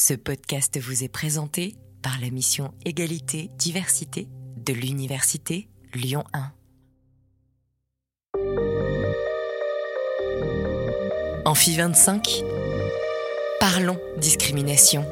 Ce 0.00 0.14
podcast 0.14 0.78
vous 0.78 1.02
est 1.02 1.08
présenté 1.08 1.74
par 2.02 2.20
la 2.20 2.30
mission 2.30 2.72
Égalité, 2.84 3.50
Diversité 3.58 4.28
de 4.56 4.72
l'Université 4.72 5.68
Lyon 5.92 6.22
1. 6.32 6.52
Amphi 11.44 11.76
25. 11.76 12.44
Parlons 13.58 13.98
discrimination. 14.18 15.04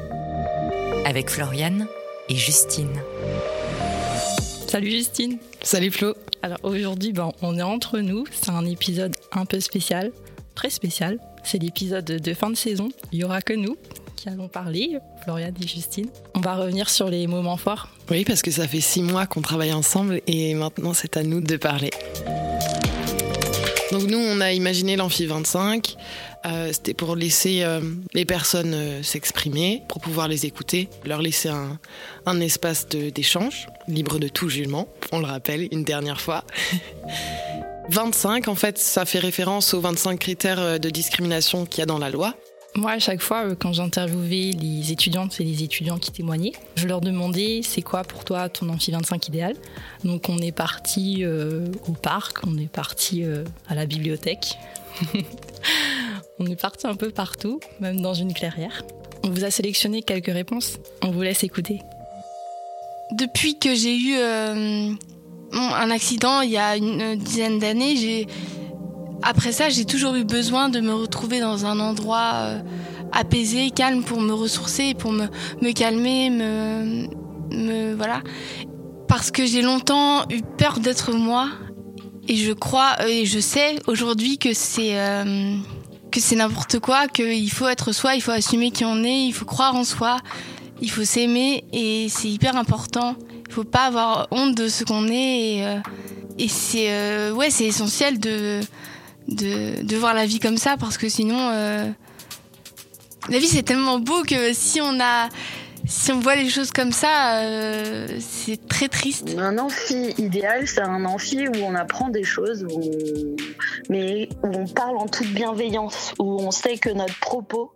Avec 1.03 1.31
Floriane 1.31 1.85
et 2.29 2.37
Justine. 2.37 3.01
Salut 4.69 4.91
Justine. 4.91 5.37
Salut 5.63 5.91
Flo. 5.91 6.13
Alors 6.41 6.59
aujourd'hui, 6.63 7.11
ben, 7.11 7.33
on 7.41 7.57
est 7.57 7.61
entre 7.61 7.99
nous. 7.99 8.23
C'est 8.31 8.51
un 8.51 8.65
épisode 8.65 9.17
un 9.33 9.43
peu 9.43 9.59
spécial, 9.59 10.13
très 10.55 10.69
spécial. 10.69 11.19
C'est 11.43 11.57
l'épisode 11.57 12.05
de 12.05 12.33
fin 12.33 12.49
de 12.49 12.55
saison. 12.55 12.87
Il 13.11 13.19
y 13.19 13.25
aura 13.25 13.41
que 13.41 13.51
nous 13.51 13.75
qui 14.17 14.27
allons 14.27 14.49
parler, 14.49 14.97
Floriane 15.23 15.53
et 15.63 15.67
Justine. 15.67 16.09
On 16.33 16.41
va 16.41 16.55
revenir 16.55 16.89
sur 16.89 17.09
les 17.09 17.27
moments 17.27 17.55
forts. 17.55 17.87
Oui, 18.09 18.25
parce 18.25 18.41
que 18.41 18.51
ça 18.51 18.67
fait 18.67 18.81
six 18.81 19.01
mois 19.01 19.27
qu'on 19.27 19.41
travaille 19.41 19.71
ensemble 19.71 20.21
et 20.27 20.53
maintenant 20.55 20.93
c'est 20.93 21.15
à 21.15 21.23
nous 21.23 21.39
de 21.39 21.55
parler. 21.55 21.91
Donc 23.91 24.03
nous, 24.03 24.17
on 24.17 24.41
a 24.41 24.51
imaginé 24.51 24.97
l'Amphi 24.97 25.25
25. 25.27 25.95
Euh, 26.45 26.71
C'était 26.73 26.93
pour 26.93 27.15
laisser 27.15 27.63
euh, 27.63 27.79
les 28.13 28.25
personnes 28.25 28.73
euh, 28.73 29.01
s'exprimer, 29.01 29.83
pour 29.87 30.01
pouvoir 30.01 30.27
les 30.27 30.45
écouter, 30.45 30.89
leur 31.05 31.21
laisser 31.21 31.49
un, 31.49 31.79
un 32.25 32.41
espace 32.41 32.87
d'échange, 32.87 33.67
libre 33.87 34.19
de 34.19 34.27
tout 34.27 34.49
jugement, 34.49 34.87
on 35.11 35.19
le 35.19 35.25
rappelle 35.25 35.67
une 35.71 35.83
dernière 35.83 36.19
fois. 36.19 36.43
25, 37.89 38.49
en 38.49 38.55
fait, 38.55 38.77
ça 38.77 39.05
fait 39.05 39.19
référence 39.19 39.73
aux 39.73 39.79
25 39.79 40.19
critères 40.19 40.77
de 40.77 40.89
discrimination 40.89 41.65
qu'il 41.65 41.79
y 41.79 41.83
a 41.83 41.85
dans 41.85 41.99
la 41.99 42.09
loi. 42.09 42.35
Moi, 42.75 42.91
à 42.91 42.99
chaque 42.99 43.21
fois, 43.21 43.45
euh, 43.45 43.55
quand 43.59 43.73
j'interviewais 43.73 44.51
les 44.51 44.91
étudiantes 44.91 45.39
et 45.39 45.43
les 45.43 45.63
étudiants 45.63 45.97
qui 45.97 46.11
témoignaient, 46.11 46.53
je 46.75 46.87
leur 46.87 47.01
demandais 47.01 47.61
c'est 47.63 47.81
quoi 47.81 48.03
pour 48.03 48.23
toi 48.23 48.49
ton 48.49 48.69
amphi 48.69 48.91
25 48.91 49.29
idéal? 49.29 49.55
Donc, 50.03 50.29
on 50.29 50.37
est 50.37 50.51
parti 50.51 51.23
euh, 51.23 51.65
au 51.87 51.93
parc, 51.93 52.45
on 52.45 52.57
est 52.57 52.71
parti 52.71 53.23
euh, 53.23 53.43
à 53.67 53.73
la 53.73 53.85
bibliothèque, 53.85 54.57
on 56.39 56.45
est 56.45 56.59
parti 56.59 56.85
un 56.85 56.95
peu 56.95 57.09
partout, 57.09 57.59
même 57.79 58.01
dans 58.01 58.13
une 58.13 58.33
clairière. 58.33 58.83
On 59.23 59.29
vous 59.29 59.43
a 59.43 59.49
sélectionné 59.49 60.03
quelques 60.03 60.31
réponses, 60.31 60.77
on 61.01 61.09
vous 61.09 61.21
laisse 61.21 61.43
écouter. 61.43 61.81
Depuis 63.11 63.57
que 63.57 63.73
j'ai 63.73 63.97
eu 63.97 64.15
un 64.19 65.91
accident 65.91 66.41
il 66.41 66.51
y 66.51 66.57
a 66.57 66.75
une 66.75 67.15
dizaine 67.15 67.57
d'années, 67.57 67.95
j'ai 67.95 68.27
après 69.23 69.51
ça, 69.51 69.69
j'ai 69.69 69.85
toujours 69.85 70.15
eu 70.15 70.23
besoin 70.23 70.69
de 70.69 70.79
me 70.79 70.93
retrouver 70.93 71.39
dans 71.39 71.65
un 71.65 71.79
endroit 71.79 72.31
euh, 72.33 72.59
apaisé, 73.11 73.71
calme 73.71 74.03
pour 74.03 74.21
me 74.21 74.33
ressourcer, 74.33 74.93
pour 74.93 75.11
me, 75.11 75.27
me 75.61 75.71
calmer, 75.71 76.29
me, 76.29 77.07
me 77.51 77.95
voilà. 77.95 78.21
Parce 79.07 79.31
que 79.31 79.45
j'ai 79.45 79.61
longtemps 79.61 80.23
eu 80.29 80.41
peur 80.57 80.79
d'être 80.79 81.13
moi 81.13 81.49
et 82.27 82.35
je 82.35 82.51
crois 82.51 82.95
et 83.07 83.25
je 83.25 83.39
sais 83.39 83.79
aujourd'hui 83.87 84.37
que 84.37 84.53
c'est 84.53 84.99
euh, 84.99 85.55
que 86.11 86.19
c'est 86.19 86.35
n'importe 86.35 86.79
quoi, 86.79 87.07
qu'il 87.07 87.51
faut 87.51 87.67
être 87.67 87.91
soi, 87.91 88.15
il 88.15 88.21
faut 88.21 88.31
assumer 88.31 88.71
qui 88.71 88.85
on 88.85 89.03
est, 89.03 89.25
il 89.25 89.33
faut 89.33 89.45
croire 89.45 89.75
en 89.75 89.83
soi, 89.83 90.17
il 90.81 90.91
faut 90.91 91.03
s'aimer 91.03 91.63
et 91.73 92.07
c'est 92.09 92.29
hyper 92.29 92.55
important. 92.55 93.15
Il 93.47 93.53
faut 93.53 93.63
pas 93.63 93.85
avoir 93.85 94.27
honte 94.31 94.55
de 94.55 94.67
ce 94.67 94.83
qu'on 94.83 95.07
est 95.07 95.55
et, 95.55 95.65
euh, 95.65 95.79
et 96.37 96.47
c'est 96.49 96.91
euh, 96.91 97.31
ouais 97.33 97.49
c'est 97.49 97.65
essentiel 97.65 98.19
de 98.19 98.59
de, 99.27 99.83
de 99.83 99.95
voir 99.97 100.13
la 100.13 100.25
vie 100.25 100.39
comme 100.39 100.57
ça 100.57 100.77
parce 100.77 100.97
que 100.97 101.09
sinon 101.09 101.37
euh, 101.51 101.89
la 103.29 103.39
vie 103.39 103.47
c'est 103.47 103.63
tellement 103.63 103.99
beau 103.99 104.23
que 104.23 104.53
si 104.53 104.79
on 104.81 104.99
a 104.99 105.29
si 105.85 106.11
on 106.11 106.19
voit 106.19 106.35
les 106.35 106.49
choses 106.49 106.71
comme 106.71 106.91
ça 106.91 107.39
euh, 107.41 108.07
c'est 108.19 108.67
très 108.67 108.89
triste. 108.89 109.35
Un 109.37 109.57
amphi 109.57 110.13
idéal, 110.17 110.67
c'est 110.67 110.81
un 110.81 111.05
amphi 111.05 111.47
où 111.47 111.63
on 111.63 111.75
apprend 111.75 112.09
des 112.09 112.23
choses, 112.23 112.67
mais 113.89 114.27
où 114.43 114.47
on 114.47 114.67
parle 114.67 114.97
en 114.97 115.07
toute 115.07 115.29
bienveillance, 115.33 116.13
où 116.19 116.41
on 116.41 116.51
sait 116.51 116.77
que 116.77 116.89
notre 116.89 117.17
propos, 117.19 117.71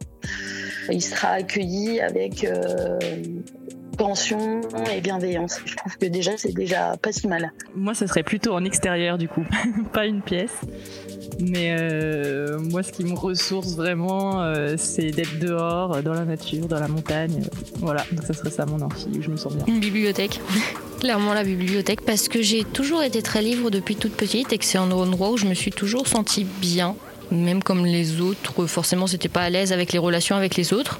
il 0.89 1.01
sera 1.01 1.29
accueilli 1.29 2.01
avec 2.01 2.43
euh, 2.43 2.99
attention 4.01 4.61
et 4.91 4.99
bienveillance. 4.99 5.59
Je 5.63 5.75
trouve 5.75 5.95
que 5.95 6.07
déjà, 6.07 6.31
c'est 6.35 6.53
déjà 6.53 6.97
pas 6.97 7.11
si 7.11 7.27
mal. 7.27 7.51
Moi, 7.75 7.93
ce 7.93 8.07
serait 8.07 8.23
plutôt 8.23 8.53
en 8.53 8.65
extérieur 8.65 9.19
du 9.19 9.27
coup, 9.27 9.45
pas 9.93 10.07
une 10.07 10.21
pièce. 10.21 10.57
Mais 11.39 11.75
euh, 11.79 12.57
moi, 12.59 12.81
ce 12.81 12.91
qui 12.91 13.03
me 13.03 13.13
ressource 13.13 13.75
vraiment, 13.75 14.41
euh, 14.41 14.73
c'est 14.77 15.11
d'être 15.11 15.37
dehors, 15.37 16.01
dans 16.01 16.13
la 16.13 16.25
nature, 16.25 16.65
dans 16.67 16.79
la 16.79 16.87
montagne. 16.87 17.43
voilà, 17.77 18.03
donc 18.11 18.25
ça 18.25 18.33
serait 18.33 18.49
ça 18.49 18.65
mon 18.65 18.81
amphi, 18.81 19.07
où 19.15 19.21
je 19.21 19.29
me 19.29 19.37
sens 19.37 19.55
bien. 19.55 19.65
Une 19.67 19.79
bibliothèque. 19.79 20.41
Clairement 20.99 21.33
la 21.33 21.43
bibliothèque 21.43 22.01
parce 22.01 22.27
que 22.27 22.41
j'ai 22.41 22.63
toujours 22.63 23.03
été 23.03 23.21
très 23.21 23.41
libre 23.41 23.69
depuis 23.69 23.95
toute 23.95 24.13
petite 24.13 24.51
et 24.53 24.57
que 24.57 24.65
c'est 24.65 24.77
un 24.77 24.91
endroit 24.91 25.29
où 25.29 25.37
je 25.37 25.45
me 25.45 25.53
suis 25.53 25.71
toujours 25.71 26.07
sentie 26.07 26.45
bien. 26.59 26.95
Même 27.31 27.63
comme 27.63 27.85
les 27.85 28.19
autres, 28.19 28.65
forcément, 28.67 29.07
c'était 29.07 29.29
pas 29.29 29.41
à 29.41 29.49
l'aise 29.49 29.71
avec 29.71 29.93
les 29.93 29.99
relations 29.99 30.35
avec 30.35 30.55
les 30.55 30.73
autres, 30.73 30.99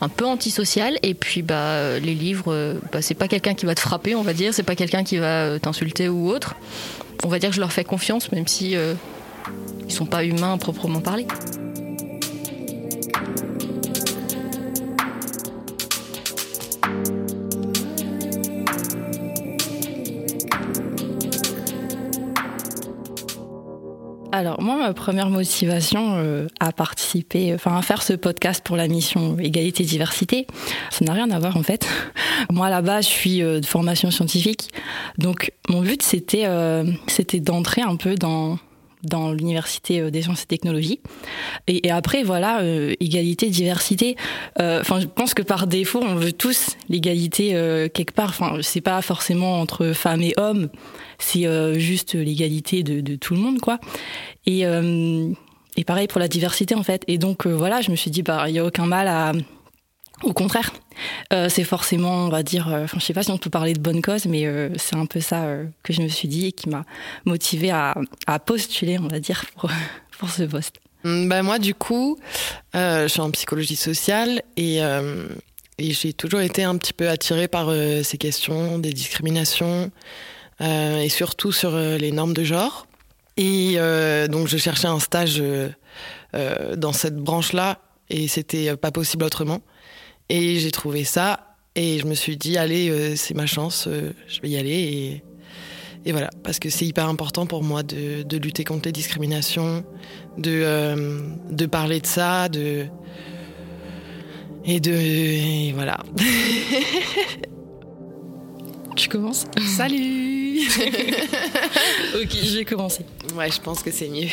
un 0.00 0.08
peu 0.08 0.26
antisocial. 0.26 0.98
Et 1.02 1.14
puis, 1.14 1.42
bah, 1.42 1.98
les 1.98 2.14
livres, 2.14 2.52
euh, 2.52 2.74
bah, 2.92 3.02
c'est 3.02 3.14
pas 3.14 3.28
quelqu'un 3.28 3.54
qui 3.54 3.66
va 3.66 3.74
te 3.74 3.80
frapper, 3.80 4.14
on 4.14 4.22
va 4.22 4.32
dire, 4.32 4.52
c'est 4.52 4.64
pas 4.64 4.74
quelqu'un 4.74 5.04
qui 5.04 5.18
va 5.18 5.44
euh, 5.44 5.58
t'insulter 5.58 6.08
ou 6.08 6.28
autre. 6.28 6.56
On 7.24 7.28
va 7.28 7.38
dire 7.38 7.50
que 7.50 7.54
je 7.54 7.60
leur 7.60 7.72
fais 7.72 7.84
confiance, 7.84 8.32
même 8.32 8.48
si 8.48 8.76
euh, 8.76 8.94
ils 9.86 9.92
sont 9.92 10.06
pas 10.06 10.24
humains 10.24 10.54
à 10.54 10.58
proprement 10.58 11.00
parler. 11.00 11.26
Alors 24.32 24.62
moi, 24.62 24.76
ma 24.76 24.94
première 24.94 25.28
motivation 25.28 26.14
euh, 26.16 26.46
à 26.60 26.70
participer, 26.70 27.52
enfin 27.52 27.76
à 27.76 27.82
faire 27.82 28.02
ce 28.02 28.12
podcast 28.12 28.64
pour 28.64 28.76
la 28.76 28.86
mission 28.86 29.36
Égalité 29.38 29.82
Diversité, 29.82 30.46
ça 30.90 31.04
n'a 31.04 31.14
rien 31.14 31.30
à 31.30 31.38
voir 31.40 31.56
en 31.56 31.64
fait. 31.64 31.88
Moi 32.50 32.70
là-bas, 32.70 33.00
je 33.00 33.08
suis 33.08 33.42
euh, 33.42 33.58
de 33.58 33.66
formation 33.66 34.10
scientifique, 34.12 34.68
donc 35.18 35.52
mon 35.68 35.82
but 35.82 36.02
c'était 36.02 36.44
euh, 36.46 36.84
c'était 37.08 37.40
d'entrer 37.40 37.82
un 37.82 37.96
peu 37.96 38.14
dans 38.14 38.58
dans 39.02 39.32
l'université 39.32 40.00
euh, 40.00 40.10
des 40.10 40.22
sciences 40.22 40.42
et 40.42 40.46
technologies. 40.46 41.00
Et, 41.66 41.90
après, 41.90 42.22
voilà, 42.22 42.60
euh, 42.60 42.94
égalité, 43.00 43.48
diversité. 43.48 44.16
euh, 44.60 44.80
Enfin, 44.80 45.00
je 45.00 45.06
pense 45.06 45.34
que 45.34 45.42
par 45.42 45.66
défaut, 45.66 46.00
on 46.02 46.14
veut 46.14 46.32
tous 46.32 46.76
l'égalité 46.88 47.54
euh, 47.54 47.88
quelque 47.88 48.12
part. 48.14 48.30
Enfin, 48.30 48.58
c'est 48.62 48.80
pas 48.80 49.00
forcément 49.02 49.60
entre 49.60 49.92
femmes 49.92 50.22
et 50.22 50.34
hommes, 50.36 50.68
c'est 51.18 51.46
euh, 51.46 51.78
juste 51.78 52.14
l'égalité 52.14 52.82
de, 52.82 53.00
de 53.00 53.16
tout 53.16 53.34
le 53.34 53.40
monde, 53.40 53.60
quoi. 53.60 53.78
Et, 54.46 54.62
et 55.76 55.84
pareil 55.84 56.08
pour 56.08 56.18
la 56.18 56.28
diversité, 56.28 56.74
en 56.74 56.82
fait. 56.82 57.02
Et 57.06 57.18
donc, 57.18 57.46
voilà, 57.46 57.80
je 57.80 57.90
me 57.90 57.96
suis 57.96 58.10
dit, 58.10 58.22
bah, 58.22 58.46
il 58.48 58.54
y 58.54 58.58
a 58.58 58.64
aucun 58.64 58.86
mal 58.86 59.06
à. 59.08 59.32
Au 60.22 60.32
contraire, 60.34 60.72
euh, 61.32 61.48
c'est 61.48 61.64
forcément, 61.64 62.26
on 62.26 62.28
va 62.28 62.42
dire, 62.42 62.68
euh, 62.68 62.84
enfin, 62.84 62.98
je 63.00 63.04
sais 63.04 63.14
pas 63.14 63.22
si 63.22 63.30
on 63.30 63.38
peut 63.38 63.50
parler 63.50 63.72
de 63.72 63.80
bonne 63.80 64.02
cause, 64.02 64.26
mais 64.26 64.46
euh, 64.46 64.68
c'est 64.76 64.96
un 64.96 65.06
peu 65.06 65.20
ça 65.20 65.44
euh, 65.44 65.64
que 65.82 65.92
je 65.92 66.02
me 66.02 66.08
suis 66.08 66.28
dit 66.28 66.46
et 66.46 66.52
qui 66.52 66.68
m'a 66.68 66.84
motivée 67.24 67.70
à, 67.70 67.94
postuler, 68.44 68.98
on 68.98 69.08
va 69.08 69.18
dire, 69.18 69.44
pour, 70.18 70.30
ce 70.30 70.42
poste. 70.42 70.76
Hum, 71.04 71.28
Bah 71.28 71.42
moi, 71.42 71.58
du 71.58 71.74
coup, 71.74 72.18
euh, 72.76 73.04
je 73.04 73.08
suis 73.08 73.20
en 73.20 73.30
psychologie 73.30 73.76
sociale 73.76 74.42
et, 74.58 74.82
euh, 74.82 75.26
et 75.78 75.92
j'ai 75.92 76.12
toujours 76.12 76.40
été 76.40 76.64
un 76.64 76.76
petit 76.76 76.92
peu 76.92 77.08
attirée 77.08 77.48
par 77.48 77.70
euh, 77.70 78.02
ces 78.02 78.18
questions 78.18 78.78
des 78.78 78.92
discriminations 78.92 79.90
euh, 80.60 80.98
et 80.98 81.08
surtout 81.08 81.52
sur 81.52 81.74
euh, 81.74 81.96
les 81.96 82.12
normes 82.12 82.34
de 82.34 82.44
genre. 82.44 82.86
Et 83.38 83.74
euh, 83.76 84.28
donc, 84.28 84.48
je 84.48 84.58
cherchais 84.58 84.88
un 84.88 85.00
stage 85.00 85.38
euh, 85.40 85.70
euh, 86.34 86.76
dans 86.76 86.92
cette 86.92 87.16
branche-là 87.16 87.78
et 88.10 88.28
c'était 88.28 88.68
euh, 88.68 88.76
pas 88.76 88.90
possible 88.90 89.24
autrement. 89.24 89.62
Et 90.30 90.60
j'ai 90.60 90.70
trouvé 90.70 91.02
ça 91.02 91.56
et 91.74 91.98
je 91.98 92.06
me 92.06 92.14
suis 92.14 92.36
dit, 92.36 92.56
allez, 92.56 92.88
euh, 92.88 93.16
c'est 93.16 93.34
ma 93.34 93.46
chance, 93.46 93.86
euh, 93.88 94.12
je 94.28 94.40
vais 94.40 94.48
y 94.48 94.56
aller 94.56 94.70
et, 94.70 95.24
et 96.04 96.12
voilà, 96.12 96.30
parce 96.44 96.60
que 96.60 96.70
c'est 96.70 96.86
hyper 96.86 97.08
important 97.08 97.46
pour 97.46 97.64
moi 97.64 97.82
de, 97.82 98.22
de 98.22 98.36
lutter 98.38 98.62
contre 98.62 98.86
les 98.86 98.92
discriminations, 98.92 99.84
de, 100.38 100.62
euh, 100.64 101.20
de 101.50 101.66
parler 101.66 102.00
de 102.00 102.06
ça, 102.06 102.48
de. 102.48 102.86
Et 104.64 104.78
de. 104.78 104.92
et 104.92 105.72
voilà. 105.74 105.98
Tu 109.00 109.08
commences 109.08 109.46
Salut 109.78 110.60
Ok, 112.16 112.28
je 112.44 112.58
vais 112.58 112.66
commencer. 112.66 113.06
Ouais, 113.34 113.50
je 113.50 113.58
pense 113.58 113.82
que 113.82 113.90
c'est 113.90 114.10
mieux. 114.10 114.26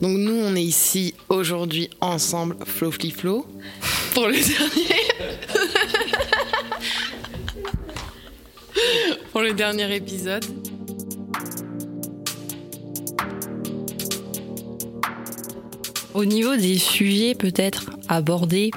Donc, 0.00 0.16
nous, 0.16 0.32
on 0.32 0.56
est 0.56 0.62
ici 0.62 1.14
aujourd'hui 1.28 1.90
ensemble, 2.00 2.56
Flo 2.64 2.90
Fli 2.90 3.10
Flo, 3.10 3.46
pour 4.14 4.28
le 4.28 4.32
dernier. 4.32 4.96
pour 9.30 9.42
le 9.42 9.52
dernier 9.52 9.94
épisode. 9.94 10.46
Au 16.14 16.24
niveau 16.24 16.56
des 16.56 16.78
sujets 16.78 17.34
peut-être 17.34 17.90
abordés, 18.08 18.70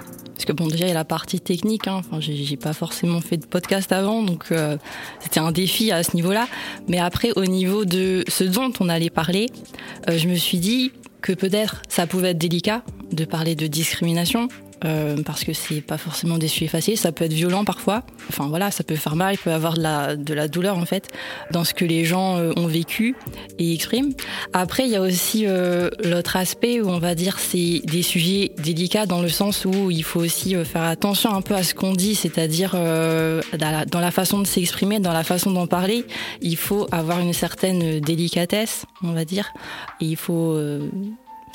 parce 0.46 0.58
que 0.58 0.64
bon, 0.64 0.70
déjà 0.70 0.86
il 0.86 0.90
y 0.90 0.92
a 0.92 0.96
la 0.96 1.06
partie 1.06 1.40
technique. 1.40 1.88
Hein. 1.88 2.02
Enfin, 2.06 2.20
j'ai 2.20 2.58
pas 2.58 2.74
forcément 2.74 3.20
fait 3.20 3.38
de 3.38 3.46
podcast 3.46 3.92
avant, 3.92 4.22
donc 4.22 4.46
euh, 4.52 4.78
c'était 5.20 5.40
un 5.40 5.52
défi 5.52 5.92
à 5.92 6.04
ce 6.04 6.16
niveau-là. 6.16 6.48
Mais 6.88 7.00
après, 7.00 7.32
au 7.36 7.46
niveau 7.46 7.84
de 7.84 8.24
ce 8.28 8.44
dont 8.44 8.72
on 8.80 8.88
allait 8.88 9.10
parler, 9.10 9.48
euh, 10.08 10.18
je 10.18 10.28
me 10.28 10.36
suis 10.36 10.60
dit 10.60 10.92
que 11.22 11.34
peut-être 11.34 11.82
ça 11.90 12.06
pouvait 12.06 12.32
être 12.32 12.38
délicat 12.38 12.84
de 13.12 13.26
parler 13.26 13.56
de 13.56 13.66
discrimination, 13.66 14.48
euh, 14.84 15.22
parce 15.24 15.44
que 15.44 15.54
c'est 15.54 15.82
pas 15.82 15.98
forcément 15.98 16.38
des 16.38 16.48
sujets 16.48 16.68
faciles, 16.68 16.98
ça 16.98 17.12
peut 17.12 17.26
être 17.26 17.34
violent 17.34 17.64
parfois. 17.64 18.04
Enfin 18.30 18.48
voilà, 18.48 18.72
ça 18.72 18.84
peut 18.84 18.96
faire 18.96 19.16
mal, 19.16 19.36
il 19.36 19.38
peut 19.38 19.52
avoir 19.52 19.76
de 19.76 19.82
la, 19.82 20.16
de 20.16 20.34
la 20.34 20.48
douleur 20.48 20.78
en 20.78 20.86
fait 20.86 21.08
dans 21.52 21.64
ce 21.64 21.74
que 21.74 21.86
les 21.86 22.04
gens 22.04 22.38
euh, 22.38 22.52
ont 22.58 22.68
vécu 22.68 23.16
et 23.58 23.74
expriment. 23.74 24.14
Après, 24.54 24.84
il 24.84 24.92
y 24.92 24.96
a 24.96 25.02
aussi 25.02 25.46
euh, 25.46 25.90
l'autre 26.04 26.36
aspect 26.36 26.82
où 26.82 26.90
on 26.90 27.00
va 27.00 27.16
dire 27.16 27.40
c'est 27.40 27.82
des 27.86 28.02
sujets 28.02 28.52
délicats 28.58 29.06
dans 29.06 29.22
le 29.22 29.30
sens 29.30 29.66
où 29.66 29.92
il 29.92 30.04
faut 30.04 30.20
aussi 30.20 30.56
faire 30.66 30.84
attention 30.84 31.34
un 31.34 31.42
peu 31.42 31.56
à 31.56 31.64
ce 31.64 31.74
qu'on 31.74 31.94
dit, 31.94 32.16
c'est-à-dire 32.16 32.72
dans 32.74 34.00
la 34.00 34.12
façon 34.12 34.40
de 34.40 34.48
s'exprimer, 34.48 35.00
dans 35.00 35.14
la 35.14 35.24
façon 35.24 35.52
d'en 35.52 35.68
parler, 35.68 36.06
il 36.42 36.58
faut 36.58 36.88
avoir 36.92 37.20
une 37.20 37.34
certaine 37.34 38.00
délicatesse, 38.00 38.86
on 39.04 39.14
va 39.14 39.26
dire, 39.26 39.52
et 40.02 40.06
il 40.06 40.18
faut 40.18 40.60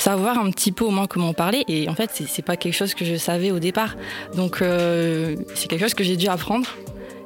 savoir 0.00 0.38
un 0.38 0.50
petit 0.50 0.72
peu 0.72 0.84
au 0.84 0.90
moins 0.90 1.06
comment 1.06 1.34
parler. 1.34 1.64
Et 1.68 1.88
en 1.88 1.94
fait, 1.94 2.10
c'est 2.26 2.42
pas 2.42 2.56
quelque 2.56 2.74
chose 2.74 2.94
que 2.94 3.04
je 3.04 3.16
savais 3.16 3.50
au 3.50 3.58
départ. 3.58 3.96
Donc, 4.34 4.62
euh, 4.62 5.36
c'est 5.54 5.68
quelque 5.68 5.82
chose 5.82 5.94
que 5.94 6.04
j'ai 6.04 6.16
dû 6.16 6.26
apprendre 6.26 6.68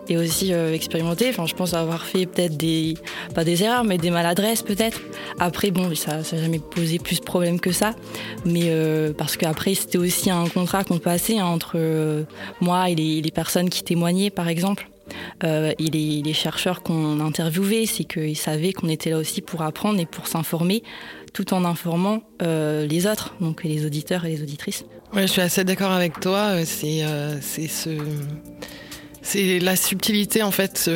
et 0.09 0.19
aussi 0.19 0.53
euh, 0.53 0.75
expérimenter. 0.75 1.29
Enfin, 1.31 1.47
je 1.47 1.55
pense 1.55 1.73
avoir 1.73 2.05
fait 2.05 2.27
peut-être 2.27 2.57
des, 2.57 2.95
pas 3.35 3.45
des 3.45 3.63
erreurs, 3.63 3.85
mais 3.85 3.97
des 3.97 4.11
maladresses 4.11 4.63
peut-être. 4.63 5.01
Après, 5.39 5.71
bon, 5.71 5.95
ça 5.95 6.19
n'a 6.19 6.23
jamais 6.23 6.59
posé 6.59 6.99
plus 6.99 7.21
de 7.21 7.25
problèmes 7.25 7.61
que 7.61 7.71
ça. 7.71 7.95
Mais 8.45 8.65
euh, 8.65 9.13
parce 9.17 9.37
qu'après, 9.37 9.75
c'était 9.75 9.99
aussi 9.99 10.31
un 10.31 10.49
contrat 10.49 10.83
qu'on 10.83 10.99
passait 10.99 11.39
hein, 11.39 11.47
entre 11.47 12.27
moi 12.61 12.91
et 12.91 12.97
les, 12.97 13.31
personnes 13.31 13.71
qui 13.71 13.85
témoignaient, 13.85 14.31
par 14.31 14.49
exemple. 14.49 14.89
et 15.45 15.75
les, 15.79 16.23
les 16.23 16.33
chercheurs 16.33 16.83
qu'on 16.83 17.21
interviewait, 17.21 17.87
c'est 17.87 18.05
qu'ils 18.05 18.37
savaient 18.37 18.73
qu'on 18.73 18.89
était 18.89 19.11
là 19.11 19.19
aussi 19.19 19.43
pour 19.43 19.63
apprendre 19.63 20.01
et 20.01 20.07
pour 20.07 20.27
s'informer 20.27 20.83
tout 21.35 21.53
en 21.53 21.65
informant 21.65 22.23
euh, 22.41 22.87
les 22.87 23.07
autres, 23.07 23.35
donc 23.41 23.65
les 23.65 23.85
auditeurs 23.85 24.25
et 24.25 24.31
les 24.31 24.43
auditrices. 24.43 24.87
Ouais, 25.13 25.23
je 25.23 25.33
suis 25.33 25.43
assez 25.43 25.65
d'accord 25.65 25.91
avec 25.91 26.19
toi. 26.21 26.39
Euh, 26.39 26.63
c'est 26.65 27.05
euh, 27.05 27.39
c'est 27.43 27.67
ce 27.67 27.91
c'est 29.21 29.59
la 29.59 29.77
subtilité 29.77 30.43
en 30.43 30.53
fait 30.53 30.89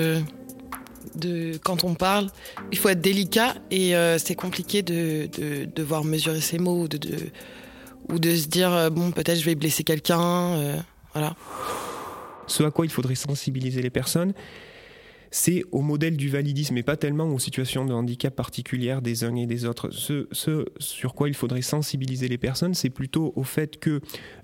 de 1.16 1.58
quand 1.62 1.84
on 1.84 1.94
parle. 1.94 2.28
Il 2.70 2.78
faut 2.78 2.88
être 2.88 3.00
délicat 3.00 3.54
et 3.70 3.94
c'est 4.18 4.34
compliqué 4.34 4.82
de, 4.82 5.28
de, 5.38 5.64
devoir 5.64 6.04
mesurer 6.04 6.42
ses 6.42 6.58
mots 6.58 6.82
ou 6.82 6.88
de, 6.88 6.98
de 6.98 7.16
ou 8.10 8.18
de 8.18 8.36
se 8.36 8.46
dire 8.46 8.90
bon 8.90 9.12
peut-être 9.12 9.40
je 9.40 9.44
vais 9.46 9.54
blesser 9.54 9.82
quelqu'un. 9.82 10.82
voilà. 11.14 11.34
Ce 12.46 12.62
à 12.62 12.70
quoi 12.70 12.84
il 12.84 12.92
faudrait 12.92 13.14
sensibiliser 13.14 13.80
les 13.80 13.90
personnes, 13.90 14.34
c'est 15.30 15.62
au 15.72 15.80
modèle 15.80 16.16
du 16.16 16.28
validisme 16.28 16.76
et 16.76 16.82
pas 16.82 16.96
tellement 16.96 17.26
aux 17.26 17.38
situations 17.38 17.84
de 17.84 17.92
handicap 17.92 18.34
particulières 18.34 19.02
des 19.02 19.24
uns 19.24 19.34
et 19.36 19.46
des 19.46 19.64
autres. 19.64 19.90
Ce, 19.90 20.26
sur 20.78 21.14
quoi 21.14 21.28
il 21.28 21.34
faudrait 21.34 21.62
sensibiliser 21.62 22.28
les 22.28 22.38
personnes, 22.38 22.74
c'est 22.74 22.90
plutôt 22.90 23.32
au 23.36 23.42
fait 23.42 23.78
que 23.78 24.00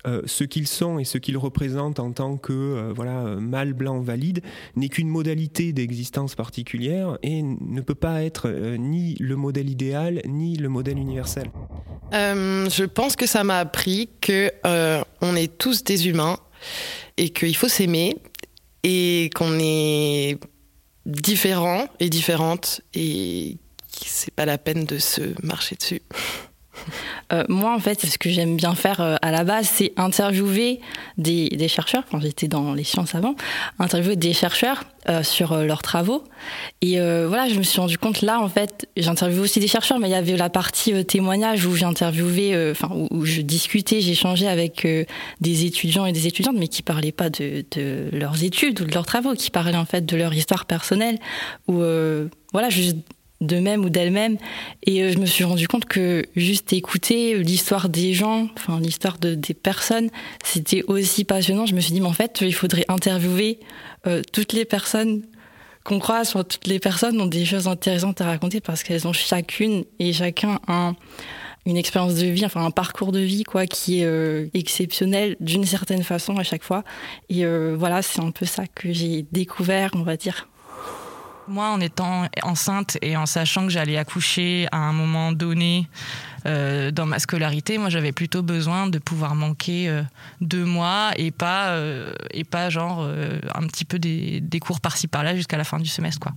euh, 0.06 0.22
ce 0.26 0.44
qu'ils 0.44 0.66
sont 0.66 0.98
et 0.98 1.04
ce 1.04 1.18
qu'ils 1.18 1.38
représentent 1.38 2.00
en 2.00 2.12
tant 2.12 2.36
que 2.36 2.52
euh, 2.52 2.92
voilà 2.94 3.36
mâle 3.36 3.72
blanc 3.72 4.00
valide 4.00 4.40
n'est 4.76 4.88
qu'une 4.88 5.08
modalité 5.08 5.72
d'existence 5.72 6.34
particulière 6.34 7.18
et 7.22 7.42
ne 7.42 7.80
peut 7.80 7.94
pas 7.94 8.22
être 8.22 8.48
euh, 8.48 8.76
ni 8.76 9.14
le 9.20 9.36
modèle 9.36 9.70
idéal 9.70 10.20
ni 10.26 10.56
le 10.56 10.68
modèle 10.68 10.98
universel. 10.98 11.50
je 12.12 12.84
pense 12.84 13.16
que 13.16 13.26
ça 13.26 13.44
m'a 13.44 13.58
appris 13.58 14.08
que 14.20 14.50
on 15.20 15.36
est 15.36 15.58
tous 15.58 15.84
des 15.84 16.08
humains 16.08 16.38
et 17.16 17.30
qu'il 17.30 17.56
faut 17.56 17.68
s'aimer 17.68 18.16
et 18.82 19.30
qu'on 19.34 19.58
est 19.58 20.38
différents 21.06 21.86
et 22.00 22.08
différentes 22.08 22.80
et 22.94 23.58
c'est 24.04 24.34
pas 24.34 24.46
la 24.46 24.58
peine 24.58 24.84
de 24.84 24.98
se 24.98 25.34
marcher 25.44 25.76
dessus. 25.76 26.02
Euh, 27.32 27.44
moi, 27.48 27.74
en 27.74 27.78
fait, 27.78 28.04
ce 28.04 28.18
que 28.18 28.30
j'aime 28.30 28.56
bien 28.56 28.74
faire 28.74 29.00
euh, 29.00 29.16
à 29.22 29.30
la 29.30 29.44
base, 29.44 29.68
c'est 29.68 29.92
interviewer 29.96 30.80
des, 31.18 31.68
chercheurs. 31.68 32.04
Quand 32.10 32.20
j'étais 32.20 32.48
dans 32.48 32.74
les 32.74 32.84
sciences 32.84 33.14
avant, 33.14 33.34
interviewer 33.78 34.16
des 34.16 34.32
chercheurs 34.32 34.84
euh, 35.08 35.22
sur 35.22 35.56
leurs 35.56 35.82
travaux. 35.82 36.24
Et 36.82 36.98
voilà, 36.98 37.48
je 37.48 37.58
me 37.58 37.62
suis 37.62 37.80
rendu 37.80 37.98
compte 37.98 38.22
là, 38.22 38.40
en 38.40 38.48
fait, 38.48 38.88
j'interviewais 38.96 39.42
aussi 39.42 39.60
des 39.60 39.68
chercheurs, 39.68 39.98
mais 39.98 40.08
il 40.08 40.12
y 40.12 40.16
avait 40.16 40.36
la 40.36 40.50
partie 40.50 41.04
témoignage 41.04 41.64
où 41.66 41.74
j'interviewais, 41.74 42.70
enfin, 42.70 42.90
où, 43.10 43.24
je 43.24 43.40
discutais, 43.40 44.00
j'échangeais 44.00 44.48
avec 44.48 44.86
des 45.40 45.64
étudiants 45.64 46.06
et 46.06 46.12
des 46.12 46.26
étudiantes, 46.26 46.56
mais 46.58 46.68
qui 46.68 46.82
parlaient 46.82 47.12
pas 47.12 47.30
de, 47.30 47.64
de, 47.70 48.08
leurs 48.12 48.44
études 48.44 48.80
ou 48.80 48.84
de 48.84 48.92
leurs 48.92 49.06
travaux, 49.06 49.34
qui 49.34 49.50
parlaient 49.50 49.76
en 49.76 49.86
fait 49.86 50.04
de 50.04 50.16
leur 50.16 50.34
histoire 50.34 50.66
personnelle, 50.66 51.18
ou 51.68 51.82
voilà, 52.52 52.68
juste 52.68 52.96
d'eux-mêmes 53.46 53.84
ou 53.84 53.90
d'elles-mêmes. 53.90 54.38
Et 54.84 55.02
euh, 55.02 55.12
je 55.12 55.18
me 55.18 55.26
suis 55.26 55.44
rendu 55.44 55.68
compte 55.68 55.84
que 55.84 56.24
juste 56.36 56.72
écouter 56.72 57.38
l'histoire 57.38 57.88
des 57.88 58.14
gens, 58.14 58.48
enfin 58.56 58.80
l'histoire 58.80 59.18
de, 59.18 59.34
des 59.34 59.54
personnes, 59.54 60.10
c'était 60.44 60.82
aussi 60.84 61.24
passionnant. 61.24 61.66
Je 61.66 61.74
me 61.74 61.80
suis 61.80 61.92
dit, 61.92 62.00
mais 62.00 62.08
en 62.08 62.12
fait, 62.12 62.40
il 62.40 62.54
faudrait 62.54 62.84
interviewer 62.88 63.60
euh, 64.06 64.22
toutes 64.32 64.52
les 64.52 64.64
personnes 64.64 65.22
qu'on 65.84 65.98
croise, 65.98 66.32
toutes 66.32 66.66
les 66.66 66.78
personnes 66.78 67.20
ont 67.20 67.26
des 67.26 67.44
choses 67.44 67.68
intéressantes 67.68 68.20
à 68.20 68.24
raconter 68.24 68.60
parce 68.60 68.82
qu'elles 68.82 69.06
ont 69.06 69.12
chacune 69.12 69.84
et 69.98 70.14
chacun 70.14 70.58
un, 70.66 70.96
une 71.66 71.76
expérience 71.76 72.14
de 72.14 72.26
vie, 72.26 72.46
enfin 72.46 72.64
un 72.64 72.70
parcours 72.70 73.12
de 73.12 73.18
vie 73.18 73.44
quoi, 73.44 73.66
qui 73.66 74.00
est 74.00 74.06
euh, 74.06 74.46
exceptionnel 74.54 75.36
d'une 75.40 75.66
certaine 75.66 76.02
façon 76.02 76.38
à 76.38 76.42
chaque 76.42 76.62
fois. 76.62 76.84
Et 77.28 77.44
voilà, 77.44 78.00
c'est 78.00 78.20
un 78.20 78.30
peu 78.30 78.46
ça 78.46 78.66
que 78.66 78.92
j'ai 78.94 79.26
découvert, 79.30 79.90
on 79.92 80.02
va 80.02 80.16
dire, 80.16 80.48
moi, 81.48 81.68
en 81.68 81.80
étant 81.80 82.26
enceinte 82.42 82.98
et 83.02 83.16
en 83.16 83.26
sachant 83.26 83.66
que 83.66 83.72
j'allais 83.72 83.96
accoucher 83.96 84.66
à 84.72 84.78
un 84.78 84.92
moment 84.92 85.32
donné 85.32 85.88
euh, 86.46 86.90
dans 86.90 87.06
ma 87.06 87.18
scolarité, 87.18 87.78
moi, 87.78 87.88
j'avais 87.88 88.12
plutôt 88.12 88.42
besoin 88.42 88.86
de 88.86 88.98
pouvoir 88.98 89.34
manquer 89.34 89.88
euh, 89.88 90.02
deux 90.40 90.64
mois 90.64 91.12
et 91.16 91.30
pas 91.30 91.68
euh, 91.68 92.12
et 92.30 92.44
pas 92.44 92.70
genre 92.70 93.00
euh, 93.00 93.38
un 93.54 93.66
petit 93.66 93.84
peu 93.84 93.98
des, 93.98 94.40
des 94.40 94.60
cours 94.60 94.80
par-ci 94.80 95.06
par-là 95.06 95.34
jusqu'à 95.34 95.56
la 95.56 95.64
fin 95.64 95.78
du 95.78 95.88
semestre, 95.88 96.20
quoi. 96.20 96.32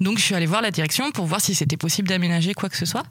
Donc, 0.00 0.18
je 0.18 0.22
suis 0.22 0.34
allée 0.34 0.46
voir 0.46 0.62
la 0.62 0.70
direction 0.70 1.10
pour 1.10 1.26
voir 1.26 1.40
si 1.40 1.54
c'était 1.54 1.76
possible 1.76 2.08
d'aménager 2.08 2.54
quoi 2.54 2.68
que 2.68 2.76
ce 2.76 2.86
soit. 2.86 3.04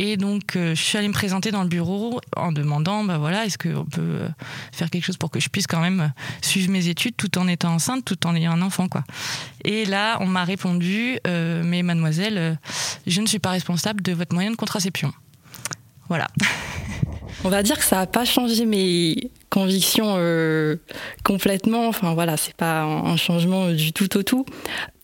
Et 0.00 0.16
donc, 0.16 0.54
euh, 0.54 0.76
je 0.76 0.80
suis 0.80 0.96
allée 0.96 1.08
me 1.08 1.12
présenter 1.12 1.50
dans 1.50 1.64
le 1.64 1.68
bureau 1.68 2.20
en 2.36 2.52
demandant, 2.52 3.02
bah 3.02 3.18
voilà, 3.18 3.44
est-ce 3.44 3.58
qu'on 3.58 3.84
peut 3.84 4.00
euh, 4.00 4.28
faire 4.70 4.90
quelque 4.90 5.04
chose 5.04 5.16
pour 5.16 5.28
que 5.28 5.40
je 5.40 5.48
puisse 5.48 5.66
quand 5.66 5.80
même 5.80 6.12
suivre 6.40 6.70
mes 6.70 6.86
études 6.86 7.16
tout 7.16 7.36
en 7.36 7.48
étant 7.48 7.74
enceinte, 7.74 8.04
tout 8.04 8.24
en 8.24 8.36
ayant 8.36 8.52
un 8.52 8.62
enfant, 8.62 8.86
quoi. 8.86 9.02
Et 9.64 9.84
là, 9.86 10.18
on 10.20 10.26
m'a 10.26 10.44
répondu, 10.44 11.18
euh, 11.26 11.62
mais 11.64 11.82
mademoiselle, 11.82 12.60
je 13.08 13.20
ne 13.20 13.26
suis 13.26 13.40
pas 13.40 13.50
responsable 13.50 14.00
de 14.00 14.12
votre 14.12 14.34
moyen 14.34 14.52
de 14.52 14.56
contraception. 14.56 15.12
Voilà. 16.08 16.28
On 17.44 17.50
va 17.50 17.62
dire 17.62 17.76
que 17.76 17.84
ça 17.84 17.96
n'a 17.96 18.06
pas 18.06 18.24
changé 18.24 18.66
mes 18.66 19.30
convictions 19.48 20.16
complètement. 21.22 21.86
Enfin 21.86 22.14
voilà, 22.14 22.36
c'est 22.36 22.56
pas 22.56 22.82
un 22.82 23.16
changement 23.16 23.70
du 23.70 23.92
tout 23.92 24.16
au 24.16 24.24
tout. 24.24 24.44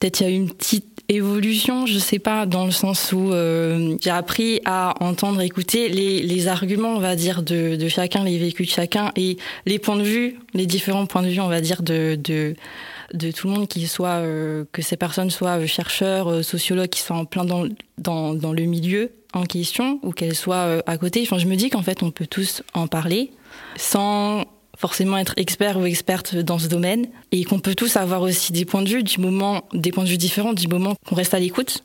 Peut-être 0.00 0.20
il 0.20 0.22
y 0.24 0.26
a 0.26 0.30
eu 0.30 0.34
une 0.34 0.52
petite 0.52 0.93
évolution, 1.08 1.86
je 1.86 1.98
sais 1.98 2.18
pas, 2.18 2.46
dans 2.46 2.64
le 2.64 2.70
sens 2.70 3.12
où 3.12 3.32
euh, 3.32 3.96
j'ai 4.00 4.10
appris 4.10 4.60
à 4.64 4.94
entendre, 5.00 5.40
écouter 5.42 5.88
les, 5.88 6.22
les 6.22 6.48
arguments, 6.48 6.94
on 6.94 6.98
va 6.98 7.16
dire, 7.16 7.42
de, 7.42 7.76
de, 7.76 7.88
chacun, 7.88 8.24
les 8.24 8.38
vécus 8.38 8.68
de 8.68 8.72
chacun 8.72 9.12
et 9.16 9.36
les 9.66 9.78
points 9.78 9.96
de 9.96 10.02
vue, 10.02 10.38
les 10.54 10.66
différents 10.66 11.06
points 11.06 11.22
de 11.22 11.28
vue, 11.28 11.40
on 11.40 11.48
va 11.48 11.60
dire, 11.60 11.82
de, 11.82 12.16
de, 12.22 12.54
de 13.12 13.30
tout 13.30 13.48
le 13.48 13.54
monde, 13.54 13.68
qui 13.68 13.86
soit, 13.86 14.20
euh, 14.20 14.64
que 14.72 14.82
ces 14.82 14.96
personnes 14.96 15.30
soient 15.30 15.64
chercheurs, 15.66 16.28
euh, 16.28 16.42
sociologues, 16.42 16.88
qui 16.88 17.00
soient 17.00 17.16
en 17.16 17.26
plein 17.26 17.44
dans, 17.44 17.66
dans, 17.98 18.34
dans 18.34 18.52
le 18.52 18.62
milieu 18.62 19.10
en 19.34 19.44
question 19.44 19.98
ou 20.02 20.12
qu'elles 20.12 20.36
soient 20.36 20.80
à 20.86 20.96
côté. 20.96 21.20
Enfin, 21.22 21.38
je 21.38 21.46
me 21.46 21.56
dis 21.56 21.68
qu'en 21.68 21.82
fait, 21.82 22.04
on 22.04 22.12
peut 22.12 22.26
tous 22.26 22.62
en 22.72 22.86
parler 22.86 23.32
sans 23.76 24.44
forcément 24.76 25.18
être 25.18 25.34
expert 25.36 25.78
ou 25.78 25.84
experte 25.84 26.34
dans 26.36 26.58
ce 26.58 26.68
domaine 26.68 27.06
et 27.32 27.44
qu'on 27.44 27.58
peut 27.58 27.74
tous 27.74 27.96
avoir 27.96 28.22
aussi 28.22 28.52
des 28.52 28.64
points 28.64 28.82
de 28.82 28.88
vue 28.88 29.02
du 29.02 29.20
moment, 29.20 29.64
des 29.72 29.92
points 29.92 30.04
de 30.04 30.08
vue 30.08 30.18
différents 30.18 30.52
du 30.52 30.68
moment 30.68 30.94
qu'on 31.06 31.14
reste 31.14 31.34
à 31.34 31.38
l'écoute 31.38 31.84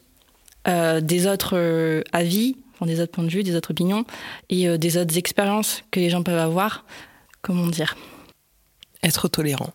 euh, 0.68 1.02
des 1.02 1.28
autres 1.28 1.56
euh, 1.56 2.02
avis, 2.12 2.56
des 2.82 3.00
autres 3.00 3.12
points 3.12 3.24
de 3.24 3.30
vue, 3.30 3.44
des 3.44 3.56
autres 3.56 3.72
opinions 3.72 4.06
et 4.50 4.68
euh, 4.68 4.78
des 4.78 4.98
autres 4.98 5.18
expériences 5.18 5.84
que 5.92 6.00
les 6.00 6.10
gens 6.10 6.24
peuvent 6.24 6.38
avoir. 6.40 6.86
Comment 7.42 7.68
dire 7.68 7.96
Être 9.04 9.28
tolérant. 9.28 9.72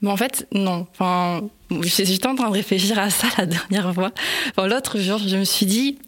Mais 0.00 0.10
en 0.10 0.16
fait, 0.16 0.46
non. 0.52 0.86
Enfin, 0.92 1.48
j'étais 1.82 2.26
en 2.26 2.34
train 2.34 2.48
de 2.48 2.54
réfléchir 2.54 2.98
à 2.98 3.10
ça 3.10 3.28
la 3.38 3.46
dernière 3.46 3.92
fois. 3.94 4.12
Enfin, 4.50 4.66
L'autre 4.66 4.98
jour, 4.98 5.18
je 5.18 5.36
me 5.36 5.44
suis 5.44 5.66
dit, 5.66 5.98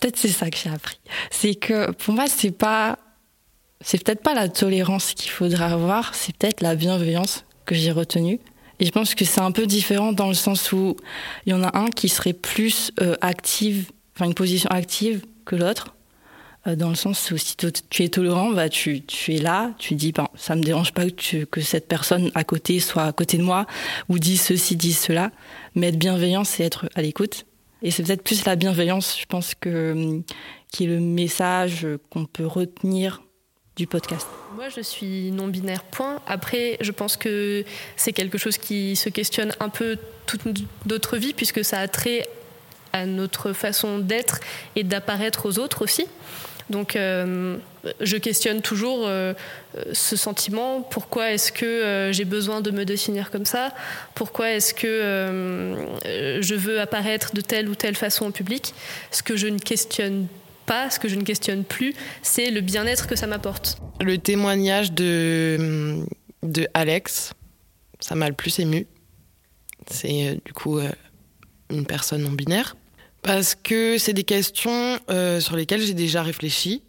peut-être 0.00 0.16
c'est 0.16 0.28
ça 0.28 0.50
que 0.50 0.56
j'ai 0.56 0.70
appris. 0.70 0.98
C'est 1.30 1.54
que 1.54 1.90
pour 1.92 2.14
moi, 2.14 2.24
c'est 2.28 2.50
pas 2.50 2.98
c'est 3.80 4.02
peut-être 4.02 4.22
pas 4.22 4.34
la 4.34 4.48
tolérance 4.48 5.12
qu'il 5.12 5.30
faudrait 5.30 5.64
avoir, 5.64 6.14
c'est 6.14 6.34
peut-être 6.36 6.60
la 6.60 6.74
bienveillance 6.74 7.44
que 7.64 7.74
j'ai 7.74 7.92
retenue. 7.92 8.40
Et 8.78 8.86
je 8.86 8.90
pense 8.90 9.14
que 9.14 9.24
c'est 9.24 9.40
un 9.40 9.52
peu 9.52 9.66
différent 9.66 10.12
dans 10.12 10.28
le 10.28 10.34
sens 10.34 10.72
où 10.72 10.96
il 11.46 11.50
y 11.50 11.52
en 11.54 11.62
a 11.62 11.78
un 11.78 11.88
qui 11.88 12.08
serait 12.08 12.34
plus 12.34 12.92
euh, 13.00 13.16
active, 13.20 13.90
enfin 14.14 14.26
une 14.26 14.34
position 14.34 14.68
active 14.70 15.24
que 15.44 15.56
l'autre. 15.56 15.94
dans 16.66 16.88
le 16.88 16.94
sens 16.94 17.30
où 17.30 17.38
si 17.38 17.56
tu 17.56 18.02
es 18.02 18.08
tolérant, 18.08 18.50
bah, 18.50 18.68
tu, 18.68 19.02
tu 19.02 19.34
es 19.34 19.38
là, 19.38 19.72
tu 19.78 19.94
dis, 19.94 20.12
ben, 20.12 20.28
ça 20.34 20.56
me 20.56 20.62
dérange 20.62 20.92
pas 20.92 21.08
que, 21.08 21.44
que 21.44 21.60
cette 21.60 21.86
personne 21.86 22.30
à 22.34 22.44
côté 22.44 22.80
soit 22.80 23.04
à 23.04 23.12
côté 23.12 23.38
de 23.38 23.44
moi, 23.44 23.66
ou 24.08 24.18
dise 24.18 24.42
ceci, 24.42 24.76
dise 24.76 24.98
cela. 24.98 25.30
Mais 25.74 25.88
être 25.88 25.98
bienveillant, 25.98 26.44
c'est 26.44 26.64
être 26.64 26.88
à 26.94 27.02
l'écoute. 27.02 27.46
Et 27.82 27.90
c'est 27.90 28.02
peut-être 28.02 28.24
plus 28.24 28.44
la 28.44 28.56
bienveillance, 28.56 29.16
je 29.18 29.26
pense, 29.26 29.54
que, 29.54 30.20
qui 30.72 30.84
est 30.84 30.88
le 30.88 31.00
message 31.00 31.86
qu'on 32.10 32.24
peut 32.24 32.46
retenir 32.46 33.22
du 33.76 33.86
podcast. 33.86 34.26
Moi, 34.54 34.70
je 34.70 34.80
suis 34.80 35.30
non-binaire, 35.32 35.84
point. 35.84 36.20
Après, 36.26 36.78
je 36.80 36.92
pense 36.92 37.16
que 37.16 37.64
c'est 37.96 38.12
quelque 38.12 38.38
chose 38.38 38.56
qui 38.56 38.96
se 38.96 39.10
questionne 39.10 39.52
un 39.60 39.68
peu 39.68 39.98
toute 40.24 40.42
notre 40.86 41.16
vie, 41.18 41.34
puisque 41.34 41.64
ça 41.64 41.80
a 41.80 41.88
trait 41.88 42.26
à 42.92 43.04
notre 43.04 43.52
façon 43.52 43.98
d'être 43.98 44.40
et 44.76 44.82
d'apparaître 44.82 45.46
aux 45.46 45.58
autres 45.58 45.82
aussi. 45.82 46.06
Donc, 46.70 46.96
euh, 46.96 47.58
je 48.00 48.16
questionne 48.16 48.60
toujours 48.60 49.04
euh, 49.04 49.34
ce 49.92 50.16
sentiment. 50.16 50.80
Pourquoi 50.80 51.30
est-ce 51.32 51.52
que 51.52 51.64
euh, 51.64 52.12
j'ai 52.12 52.24
besoin 52.24 52.60
de 52.60 52.70
me 52.70 52.84
définir 52.84 53.30
comme 53.30 53.44
ça? 53.44 53.72
Pourquoi 54.14 54.50
est-ce 54.50 54.74
que 54.74 55.76
je 56.40 56.54
veux 56.54 56.80
apparaître 56.80 57.34
de 57.34 57.40
telle 57.40 57.68
ou 57.68 57.74
telle 57.74 57.94
façon 57.94 58.26
au 58.26 58.30
public? 58.30 58.74
Ce 59.12 59.22
que 59.22 59.36
je 59.36 59.46
ne 59.46 59.58
questionne 59.58 60.26
pas, 60.66 60.90
ce 60.90 60.98
que 60.98 61.08
je 61.08 61.16
ne 61.16 61.22
questionne 61.22 61.64
plus, 61.64 61.94
c'est 62.22 62.50
le 62.50 62.60
bien-être 62.60 63.06
que 63.06 63.16
ça 63.16 63.26
m'apporte. 63.26 63.78
Le 64.00 64.18
témoignage 64.18 64.92
de, 64.92 66.04
de 66.42 66.68
Alex, 66.74 67.32
ça 68.00 68.14
m'a 68.14 68.28
le 68.28 68.34
plus 68.34 68.58
ému. 68.58 68.86
C'est 69.88 70.40
du 70.44 70.52
coup 70.52 70.80
une 71.70 71.86
personne 71.86 72.22
non 72.22 72.32
binaire 72.32 72.76
parce 73.26 73.56
que 73.56 73.98
c'est 73.98 74.12
des 74.12 74.24
questions 74.24 75.00
euh, 75.10 75.40
sur 75.40 75.56
lesquelles 75.56 75.82
j'ai 75.82 75.94
déjà 75.94 76.22
réfléchi. 76.22 76.82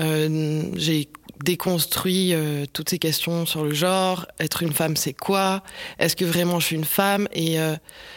Euh, 0.00 0.62
j'ai 0.74 1.08
déconstruit 1.44 2.34
euh, 2.34 2.64
toutes 2.72 2.90
ces 2.90 2.98
questions 2.98 3.46
sur 3.46 3.64
le 3.64 3.72
genre. 3.72 4.26
Être 4.40 4.64
une 4.64 4.72
femme, 4.72 4.96
c'est 4.96 5.12
quoi? 5.12 5.62
Est-ce 6.00 6.16
que 6.16 6.24
vraiment 6.24 6.58
je 6.58 6.66
suis 6.66 6.76
une 6.76 6.84
femme? 6.84 7.28
Et 7.32 7.58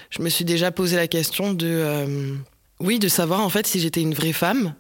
je 0.10 0.22
me 0.24 0.29
suis 0.29 0.44
déjà 0.44 0.72
posé 0.72 0.96
la 0.96 1.08
question 1.08 1.53
de, 1.53 2.36
oui, 2.79 3.00
de 3.00 3.07
savoir 3.07 3.41
en 3.41 3.50
fait 3.50 3.67
si 3.67 3.79
j'étais 3.79 4.01
une 4.01 4.13
vraie 4.13 4.34
femme. 4.34 4.75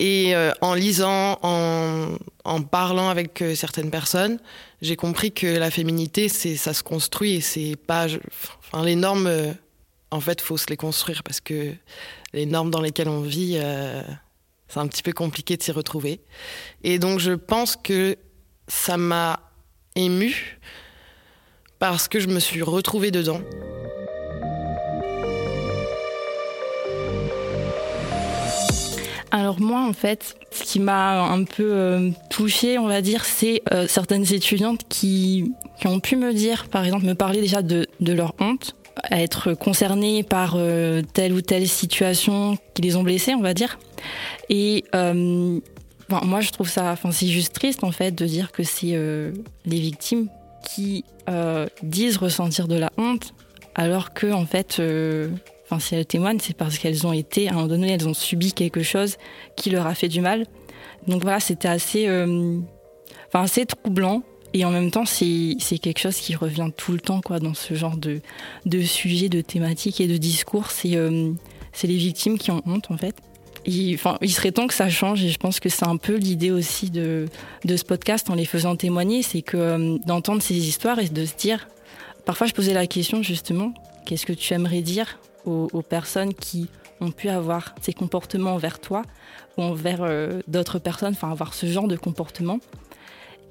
Et 0.00 0.34
en 0.60 0.74
lisant, 0.74 1.38
en, 1.42 2.16
en 2.44 2.62
parlant 2.62 3.08
avec 3.10 3.44
certaines 3.54 3.92
personnes, 3.92 4.40
j'ai 4.82 4.96
compris 4.96 5.30
que 5.30 5.46
la 5.46 5.70
féminité, 5.70 6.28
c'est 6.28 6.56
ça 6.56 6.74
se 6.74 6.82
construit 6.82 7.36
et 7.36 7.40
c'est 7.40 7.76
pas, 7.76 8.08
enfin, 8.58 8.84
les 8.84 8.96
normes 8.96 9.54
en 10.14 10.20
fait, 10.20 10.40
faut 10.40 10.56
se 10.56 10.66
les 10.68 10.76
construire 10.76 11.24
parce 11.24 11.40
que 11.40 11.74
les 12.32 12.46
normes 12.46 12.70
dans 12.70 12.80
lesquelles 12.80 13.08
on 13.08 13.22
vit, 13.22 13.58
euh, 13.60 14.02
c'est 14.68 14.78
un 14.78 14.86
petit 14.86 15.02
peu 15.02 15.12
compliqué 15.12 15.56
de 15.56 15.62
s'y 15.62 15.72
retrouver. 15.72 16.20
Et 16.84 17.00
donc, 17.00 17.18
je 17.18 17.32
pense 17.32 17.74
que 17.74 18.16
ça 18.68 18.96
m'a 18.96 19.40
ému 19.96 20.60
parce 21.80 22.06
que 22.06 22.20
je 22.20 22.28
me 22.28 22.38
suis 22.38 22.62
retrouvée 22.62 23.10
dedans. 23.10 23.40
Alors 29.34 29.60
moi, 29.60 29.84
en 29.84 29.92
fait, 29.92 30.36
ce 30.52 30.62
qui 30.62 30.78
m'a 30.78 31.24
un 31.24 31.42
peu 31.42 31.72
euh, 31.72 32.10
touchée, 32.30 32.78
on 32.78 32.86
va 32.86 33.02
dire, 33.02 33.24
c'est 33.24 33.62
euh, 33.72 33.88
certaines 33.88 34.32
étudiantes 34.32 34.82
qui, 34.88 35.52
ont 35.84 35.98
pu 35.98 36.14
me 36.14 36.32
dire, 36.32 36.68
par 36.68 36.84
exemple, 36.84 37.04
me 37.04 37.16
parler 37.16 37.40
déjà 37.40 37.60
de 37.60 37.88
leur 38.00 38.36
honte, 38.38 38.76
être 39.10 39.52
concernés 39.54 40.22
par 40.22 40.54
euh, 40.56 41.02
telle 41.14 41.32
ou 41.32 41.40
telle 41.40 41.66
situation 41.66 42.56
qui 42.74 42.82
les 42.82 42.94
ont 42.94 43.02
blessés, 43.02 43.34
on 43.34 43.40
va 43.40 43.54
dire. 43.54 43.80
Et 44.50 44.84
moi, 44.92 46.40
je 46.40 46.50
trouve 46.52 46.68
ça, 46.68 46.92
enfin, 46.92 47.10
c'est 47.10 47.26
juste 47.26 47.54
triste 47.54 47.82
en 47.82 47.90
fait 47.90 48.12
de 48.12 48.26
dire 48.26 48.52
que 48.52 48.62
c'est 48.62 48.96
les 49.66 49.80
victimes 49.80 50.28
qui 50.72 51.04
disent 51.82 52.18
ressentir 52.18 52.68
de 52.68 52.76
la 52.76 52.92
honte, 52.98 53.34
alors 53.74 54.14
que 54.14 54.32
en 54.32 54.46
fait, 54.46 54.80
si 55.78 55.94
elles 55.94 56.06
témoignent, 56.06 56.40
c'est 56.40 56.56
parce 56.56 56.78
qu'elles 56.78 57.06
ont 57.06 57.12
été, 57.12 57.48
à 57.48 57.52
un 57.52 57.54
moment 57.54 57.68
donné, 57.68 57.92
elles 57.92 58.08
ont 58.08 58.14
subi 58.14 58.52
quelque 58.52 58.82
chose 58.82 59.16
qui 59.56 59.70
leur 59.70 59.86
a 59.86 59.94
fait 59.94 60.08
du 60.08 60.20
mal. 60.20 60.46
Donc 61.06 61.22
voilà, 61.22 61.40
c'était 61.40 61.68
assez, 61.68 62.08
enfin, 62.08 63.42
assez 63.42 63.66
troublant 63.66 64.22
et 64.54 64.64
en 64.64 64.70
même 64.70 64.92
temps, 64.92 65.04
c'est 65.04 65.58
quelque 65.82 65.98
chose 65.98 66.16
qui 66.16 66.36
revient 66.36 66.70
tout 66.74 66.92
le 66.92 67.00
temps 67.00 67.20
quoi, 67.20 67.40
dans 67.40 67.54
ce 67.54 67.74
genre 67.74 67.96
de, 67.96 68.20
de 68.66 68.80
sujet, 68.82 69.28
de 69.28 69.40
thématiques 69.40 70.00
et 70.00 70.06
de 70.06 70.16
discours. 70.16 70.70
C'est 70.70 70.94
euh, 70.94 71.32
les 71.82 71.96
victimes 71.96 72.38
qui 72.38 72.52
ont 72.52 72.62
honte 72.64 72.90
en 72.92 72.96
fait. 72.96 73.16
Il 73.66 73.98
serait 73.98 74.52
temps 74.52 74.68
que 74.68 74.74
ça 74.74 74.88
change 74.88 75.24
et 75.24 75.28
je 75.28 75.38
pense 75.38 75.58
que 75.58 75.68
c'est 75.68 75.86
un 75.86 75.96
peu 75.96 76.14
l'idée 76.14 76.52
aussi 76.52 76.90
de, 76.90 77.26
de 77.64 77.76
ce 77.76 77.82
podcast 77.82 78.30
en 78.30 78.34
les 78.34 78.44
faisant 78.44 78.76
témoigner, 78.76 79.22
c'est 79.22 79.42
euh, 79.54 79.98
d'entendre 80.06 80.40
ces 80.40 80.54
histoires 80.54 81.00
et 81.00 81.08
de 81.08 81.24
se 81.24 81.34
dire, 81.34 81.66
parfois 82.24 82.46
je 82.46 82.52
posais 82.52 82.74
la 82.74 82.86
question 82.86 83.22
justement, 83.22 83.72
qu'est-ce 84.06 84.26
que 84.26 84.34
tu 84.34 84.52
aimerais 84.52 84.82
dire 84.82 85.18
aux, 85.44 85.82
personnes 85.82 86.34
qui 86.34 86.68
ont 87.00 87.10
pu 87.10 87.28
avoir 87.28 87.74
ces 87.80 87.92
comportements 87.92 88.54
envers 88.54 88.80
toi 88.80 89.02
ou 89.56 89.62
envers 89.62 90.02
euh, 90.02 90.40
d'autres 90.48 90.78
personnes, 90.78 91.14
enfin 91.14 91.30
avoir 91.30 91.54
ce 91.54 91.66
genre 91.66 91.88
de 91.88 91.96
comportement 91.96 92.60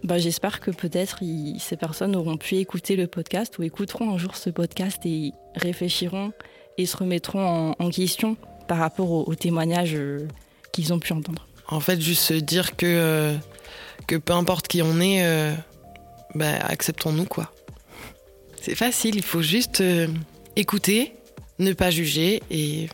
bah, 0.04 0.18
j'espère 0.18 0.60
que 0.60 0.70
peut-être 0.70 1.20
ces 1.60 1.78
personnes 1.78 2.18
auront 2.18 2.36
pu 2.36 2.56
écouter 2.56 2.98
le 2.98 3.08
podcast 3.08 3.58
ou 3.58 3.64
écouteront 3.64 4.14
un 4.14 4.18
jour 4.18 4.36
ce 4.36 4.50
podcast 4.50 5.00
et 5.06 5.32
réfléchiront 5.56 6.34
et 6.78 6.86
se 6.86 6.98
remettront 6.98 7.74
en, 7.80 7.90
question 7.90 8.36
par 8.68 8.80
rapport 8.80 9.12
aux, 9.12 9.36
témoignages 9.36 9.96
euh, 9.96 10.28
qu'ils 10.74 10.92
ont 10.92 11.00
pu 11.00 11.14
entendre. 11.14 11.48
En 11.70 11.80
fait, 11.80 12.02
juste 12.02 12.22
se 12.22 12.34
dire 12.34 12.76
que, 12.76 12.86
euh, 12.86 13.38
que 14.06 14.18
peu 14.18 14.34
importe 14.34 14.68
qui 14.68 14.82
on 14.82 15.00
est, 15.00 15.56
bah, 16.36 16.52
acceptons-nous 16.66 17.26
quoi. 17.26 17.54
C'est 18.62 18.76
facile, 18.76 19.16
il 19.16 19.24
faut 19.24 19.42
juste 19.42 19.82
écouter, 20.58 21.14
ne 21.64 21.74
pas 21.74 21.90
juger 21.90 22.42
et, 22.52 22.88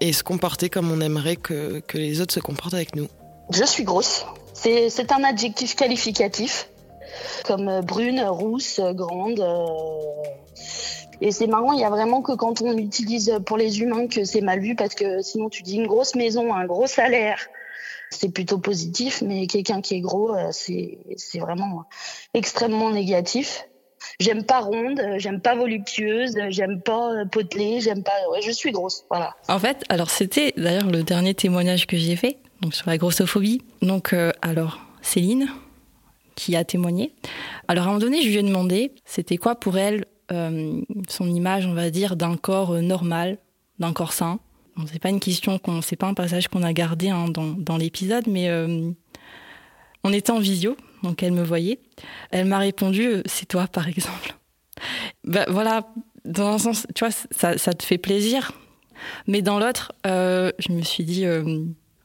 et 0.00 0.12
se 0.12 0.22
comporter 0.22 0.68
comme 0.68 0.90
on 0.90 1.00
aimerait 1.00 1.36
que, 1.36 1.80
que 1.80 1.98
les 1.98 2.20
autres 2.20 2.34
se 2.34 2.40
comportent 2.40 2.74
avec 2.74 2.96
nous. 2.96 3.08
Je 3.50 3.64
suis 3.64 3.84
grosse. 3.84 4.26
C'est 4.54 5.12
un 5.12 5.24
adjectif 5.24 5.74
qualificatif, 5.74 6.68
comme 7.44 7.68
euh, 7.68 7.82
brune, 7.82 8.20
rousse, 8.20 8.80
grande. 8.80 9.40
Euh. 9.40 9.66
Et 11.20 11.30
c'est 11.32 11.46
marrant, 11.46 11.72
il 11.72 11.80
y 11.80 11.84
a 11.84 11.90
vraiment 11.90 12.22
que 12.22 12.32
quand 12.32 12.62
on 12.62 12.76
utilise 12.76 13.38
pour 13.46 13.56
les 13.56 13.80
humains 13.80 14.08
que 14.08 14.24
c'est 14.24 14.40
mal 14.40 14.60
vu, 14.60 14.74
parce 14.74 14.94
que 14.94 15.22
sinon 15.22 15.48
tu 15.48 15.62
dis 15.62 15.76
une 15.76 15.86
grosse 15.86 16.14
maison, 16.14 16.52
un 16.52 16.66
gros 16.66 16.86
salaire, 16.86 17.38
c'est 18.10 18.28
plutôt 18.28 18.58
positif, 18.58 19.22
mais 19.22 19.46
quelqu'un 19.46 19.80
qui 19.80 19.94
est 19.94 20.00
gros, 20.00 20.34
euh, 20.34 20.50
c'est 20.52 21.38
vraiment 21.38 21.84
extrêmement 22.34 22.90
négatif. 22.90 23.66
J'aime 24.20 24.44
pas 24.44 24.60
ronde, 24.60 25.00
j'aime 25.16 25.40
pas 25.40 25.54
voluptueuse, 25.54 26.34
j'aime 26.48 26.80
pas 26.80 27.24
potelée, 27.30 27.80
j'aime 27.80 28.02
pas. 28.02 28.12
Je 28.44 28.50
suis 28.50 28.72
grosse, 28.72 29.04
voilà. 29.10 29.34
En 29.48 29.58
fait, 29.58 29.84
alors 29.88 30.10
c'était 30.10 30.52
d'ailleurs 30.56 30.90
le 30.90 31.02
dernier 31.02 31.34
témoignage 31.34 31.86
que 31.86 31.96
j'ai 31.96 32.16
fait 32.16 32.38
donc 32.62 32.74
sur 32.74 32.88
la 32.88 32.96
grossophobie. 32.96 33.60
Donc, 33.82 34.12
euh, 34.12 34.30
alors, 34.40 34.80
Céline, 35.02 35.48
qui 36.36 36.56
a 36.56 36.64
témoigné. 36.64 37.12
Alors, 37.68 37.84
à 37.84 37.86
un 37.88 37.90
moment 37.90 38.00
donné, 38.00 38.22
je 38.22 38.28
lui 38.28 38.38
ai 38.38 38.42
demandé, 38.42 38.92
c'était 39.04 39.36
quoi 39.36 39.56
pour 39.56 39.76
elle 39.76 40.06
euh, 40.30 40.80
son 41.08 41.28
image, 41.28 41.66
on 41.66 41.74
va 41.74 41.90
dire, 41.90 42.16
d'un 42.16 42.36
corps 42.36 42.70
euh, 42.70 42.80
normal, 42.80 43.38
d'un 43.80 43.92
corps 43.92 44.12
sain? 44.12 44.38
Bon, 44.76 44.84
c'est 44.90 45.02
pas 45.02 45.10
une 45.10 45.20
question 45.20 45.58
qu'on, 45.58 45.82
c'est 45.82 45.96
pas 45.96 46.06
un 46.06 46.14
passage 46.14 46.48
qu'on 46.48 46.62
a 46.62 46.72
gardé 46.72 47.10
hein, 47.10 47.28
dans, 47.28 47.48
dans 47.48 47.76
l'épisode, 47.76 48.26
mais 48.26 48.48
on 50.04 50.12
était 50.12 50.32
en 50.32 50.38
visio, 50.38 50.76
donc 51.02 51.22
elle 51.22 51.32
me 51.32 51.42
voyait. 51.42 51.80
Elle 52.30 52.46
m'a 52.46 52.58
répondu, 52.58 53.22
c'est 53.26 53.46
toi, 53.46 53.66
par 53.66 53.88
exemple. 53.88 54.36
Ben 55.24 55.44
voilà, 55.48 55.86
dans 56.24 56.48
un 56.48 56.58
sens, 56.58 56.86
tu 56.94 57.04
vois, 57.04 57.12
ça, 57.30 57.58
ça 57.58 57.72
te 57.72 57.84
fait 57.84 57.98
plaisir. 57.98 58.52
Mais 59.26 59.42
dans 59.42 59.58
l'autre, 59.58 59.92
je 60.04 60.72
me 60.72 60.82
suis 60.82 61.04
dit, 61.04 61.24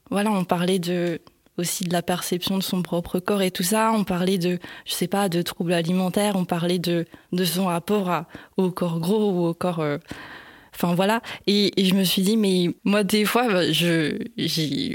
voilà, 0.10 0.32
on 0.32 0.44
parlait 0.44 0.80
de 0.80 1.20
aussi 1.58 1.86
de 1.86 1.94
la 1.94 2.02
perception 2.02 2.58
de 2.58 2.64
son 2.64 2.82
propre 2.82 3.20
corps 3.20 3.42
et 3.42 3.52
tout 3.52 3.64
ça. 3.64 3.92
On 3.94 4.04
parlait 4.04 4.38
de, 4.38 4.60
je 4.86 4.94
sais 4.94 5.08
pas, 5.08 5.30
de 5.30 5.42
troubles 5.42 5.74
alimentaires. 5.74 6.36
On 6.36 6.46
parlait 6.46 6.80
de 6.80 7.06
de 7.32 7.46
son 7.46 7.66
rapport 7.66 8.26
au 8.58 8.72
corps 8.72 9.00
gros 9.00 9.32
ou 9.32 9.46
au 9.48 9.54
corps. 9.54 9.80
Euh, 9.80 9.98
enfin 10.74 10.94
voilà. 10.96 11.22
Et, 11.48 11.72
je 11.78 11.94
me 11.96 12.04
suis 12.04 12.22
dit, 12.22 12.38
mais 12.38 12.70
moi 12.84 13.04
des 13.04 13.26
fois, 13.26 13.48
bah, 13.48 13.72
je, 13.72 14.18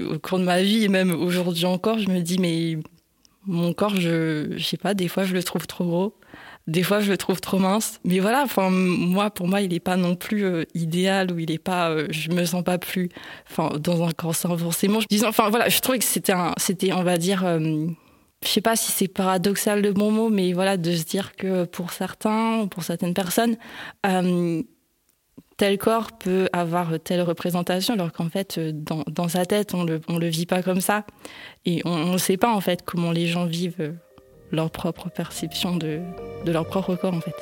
au 0.04 0.18
cours 0.18 0.38
de 0.38 0.44
ma 0.44 0.62
vie 0.62 0.84
et 0.84 0.88
même 0.88 1.10
aujourd'hui 1.10 1.66
encore, 1.66 1.98
je 1.98 2.08
me 2.08 2.20
dis, 2.20 2.38
mais 2.38 2.78
mon 3.46 3.72
corps, 3.72 3.96
je, 3.96 4.54
je 4.56 4.64
sais 4.64 4.76
pas, 4.76 4.94
des 4.94 5.08
fois 5.08 5.24
je 5.24 5.34
le 5.34 5.42
trouve 5.42 5.66
trop 5.66 5.84
gros. 5.84 6.14
Des 6.68 6.84
fois, 6.84 7.00
je 7.00 7.10
le 7.10 7.18
trouve 7.18 7.40
trop 7.40 7.58
mince. 7.58 7.98
Mais 8.04 8.20
voilà, 8.20 8.42
enfin, 8.44 8.70
moi, 8.70 9.30
pour 9.30 9.48
moi, 9.48 9.62
il 9.62 9.70
n'est 9.70 9.80
pas 9.80 9.96
non 9.96 10.14
plus 10.14 10.44
euh, 10.44 10.64
idéal 10.74 11.32
ou 11.32 11.40
il 11.40 11.50
est 11.50 11.58
pas, 11.58 11.90
euh, 11.90 12.06
je 12.10 12.30
me 12.30 12.44
sens 12.44 12.62
pas 12.62 12.78
plus, 12.78 13.08
enfin, 13.50 13.76
dans 13.80 14.04
un 14.06 14.12
cancer 14.12 14.56
forcément. 14.56 15.00
Disons, 15.10 15.26
enfin, 15.28 15.50
voilà, 15.50 15.68
je 15.68 15.80
trouvais 15.80 15.98
que 15.98 16.04
c'était 16.04 16.34
c'était, 16.58 16.92
on 16.92 17.02
va 17.02 17.18
dire, 17.18 17.44
euh, 17.44 17.88
je 18.44 18.48
sais 18.48 18.60
pas 18.60 18.76
si 18.76 18.92
c'est 18.92 19.08
paradoxal 19.08 19.82
le 19.82 19.92
bon 19.92 20.12
mot, 20.12 20.30
mais 20.30 20.52
voilà, 20.52 20.76
de 20.76 20.94
se 20.94 21.02
dire 21.04 21.34
que 21.34 21.64
pour 21.64 21.92
certains, 21.92 22.68
pour 22.70 22.84
certaines 22.84 23.14
personnes, 23.14 23.56
tel 25.62 25.78
corps 25.78 26.10
peut 26.10 26.48
avoir 26.52 26.98
telle 26.98 27.22
représentation, 27.22 27.94
alors 27.94 28.10
qu'en 28.10 28.28
fait, 28.28 28.58
dans, 28.58 29.04
dans, 29.06 29.28
sa 29.28 29.46
tête, 29.46 29.74
on 29.74 29.84
le, 29.84 30.00
le 30.08 30.26
vit 30.26 30.44
pas 30.44 30.60
comme 30.60 30.80
ça. 30.80 31.06
Et 31.64 31.82
on 31.84 32.14
ne 32.14 32.18
sait 32.18 32.36
pas, 32.36 32.52
en 32.52 32.60
fait, 32.60 32.80
comment 32.84 33.12
les 33.12 33.28
gens 33.28 33.46
vivent 33.46 33.94
leur 34.50 34.72
propre 34.72 35.08
perception 35.08 35.76
de, 35.76 36.00
leur 36.44 36.66
propre 36.66 36.96
corps, 36.96 37.14
en 37.14 37.20
fait. 37.20 37.36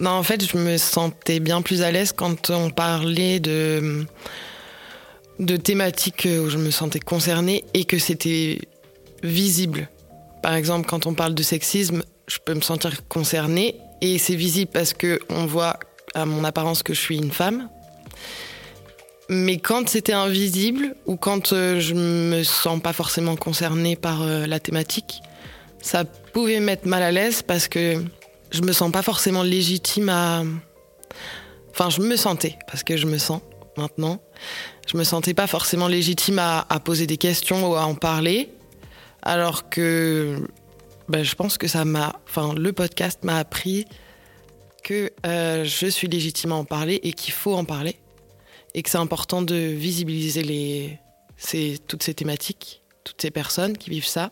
Non, 0.00 0.10
en 0.10 0.22
fait, 0.22 0.48
je 0.48 0.56
me 0.56 0.76
sentais 0.76 1.40
bien 1.40 1.60
plus 1.60 1.82
à 1.82 1.90
l'aise 1.90 2.12
quand 2.12 2.50
on 2.50 2.70
parlait 2.70 3.40
de, 3.40 4.06
de 5.40 5.56
thématiques 5.56 6.28
où 6.40 6.50
je 6.50 6.58
me 6.58 6.70
sentais 6.70 7.00
concernée 7.00 7.64
et 7.74 7.82
que 7.82 7.98
c'était 7.98 8.60
visible. 9.24 9.88
Par 10.40 10.54
exemple, 10.54 10.86
quand 10.88 11.06
on 11.06 11.14
parle 11.14 11.34
de 11.34 11.42
sexisme, 11.42 12.04
je 12.28 12.38
peux 12.44 12.54
me 12.54 12.60
sentir 12.60 13.08
concernée 13.08 13.74
et 14.00 14.18
c'est 14.18 14.34
visible 14.34 14.70
parce 14.72 14.92
que 14.92 15.20
on 15.28 15.46
voit 15.46 15.78
à 16.14 16.24
mon 16.24 16.44
apparence 16.44 16.82
que 16.82 16.94
je 16.94 17.00
suis 17.00 17.16
une 17.16 17.32
femme. 17.32 17.68
Mais 19.30 19.58
quand 19.58 19.88
c'était 19.88 20.14
invisible 20.14 20.96
ou 21.04 21.16
quand 21.16 21.52
euh, 21.52 21.80
je 21.80 21.94
me 21.94 22.42
sens 22.42 22.80
pas 22.80 22.94
forcément 22.94 23.36
concernée 23.36 23.94
par 23.94 24.22
euh, 24.22 24.46
la 24.46 24.58
thématique, 24.58 25.20
ça 25.82 26.04
pouvait 26.04 26.60
mettre 26.60 26.88
mal 26.88 27.02
à 27.02 27.12
l'aise 27.12 27.42
parce 27.42 27.68
que 27.68 28.02
je 28.50 28.62
me 28.62 28.72
sens 28.72 28.90
pas 28.90 29.02
forcément 29.02 29.42
légitime 29.42 30.08
à. 30.08 30.42
Enfin, 31.70 31.90
je 31.90 32.00
me 32.00 32.16
sentais, 32.16 32.58
parce 32.66 32.82
que 32.82 32.96
je 32.96 33.06
me 33.06 33.18
sens 33.18 33.40
maintenant. 33.76 34.20
Je 34.90 34.96
me 34.96 35.04
sentais 35.04 35.34
pas 35.34 35.46
forcément 35.46 35.88
légitime 35.88 36.38
à, 36.38 36.64
poser 36.82 37.06
des 37.06 37.18
questions 37.18 37.70
ou 37.70 37.74
à 37.74 37.84
en 37.84 37.94
parler. 37.94 38.50
Alors 39.22 39.68
que 39.68 40.38
ben, 41.08 41.22
je 41.22 41.34
pense 41.34 41.58
que 41.58 41.66
ça 41.66 41.84
m'a. 41.84 42.20
Enfin, 42.28 42.54
le 42.54 42.72
podcast 42.72 43.24
m'a 43.24 43.38
appris 43.38 43.86
que 44.84 45.10
euh, 45.26 45.64
je 45.64 45.86
suis 45.86 46.08
légitime 46.08 46.52
à 46.52 46.56
en 46.56 46.64
parler 46.64 47.00
et 47.02 47.12
qu'il 47.12 47.32
faut 47.32 47.54
en 47.54 47.64
parler. 47.64 47.96
Et 48.74 48.82
que 48.82 48.90
c'est 48.90 48.98
important 48.98 49.42
de 49.42 49.54
visibiliser 49.54 50.42
les, 50.42 50.98
toutes 51.86 52.02
ces 52.02 52.14
thématiques, 52.14 52.82
toutes 53.04 53.20
ces 53.20 53.30
personnes 53.30 53.76
qui 53.76 53.90
vivent 53.90 54.06
ça 54.06 54.30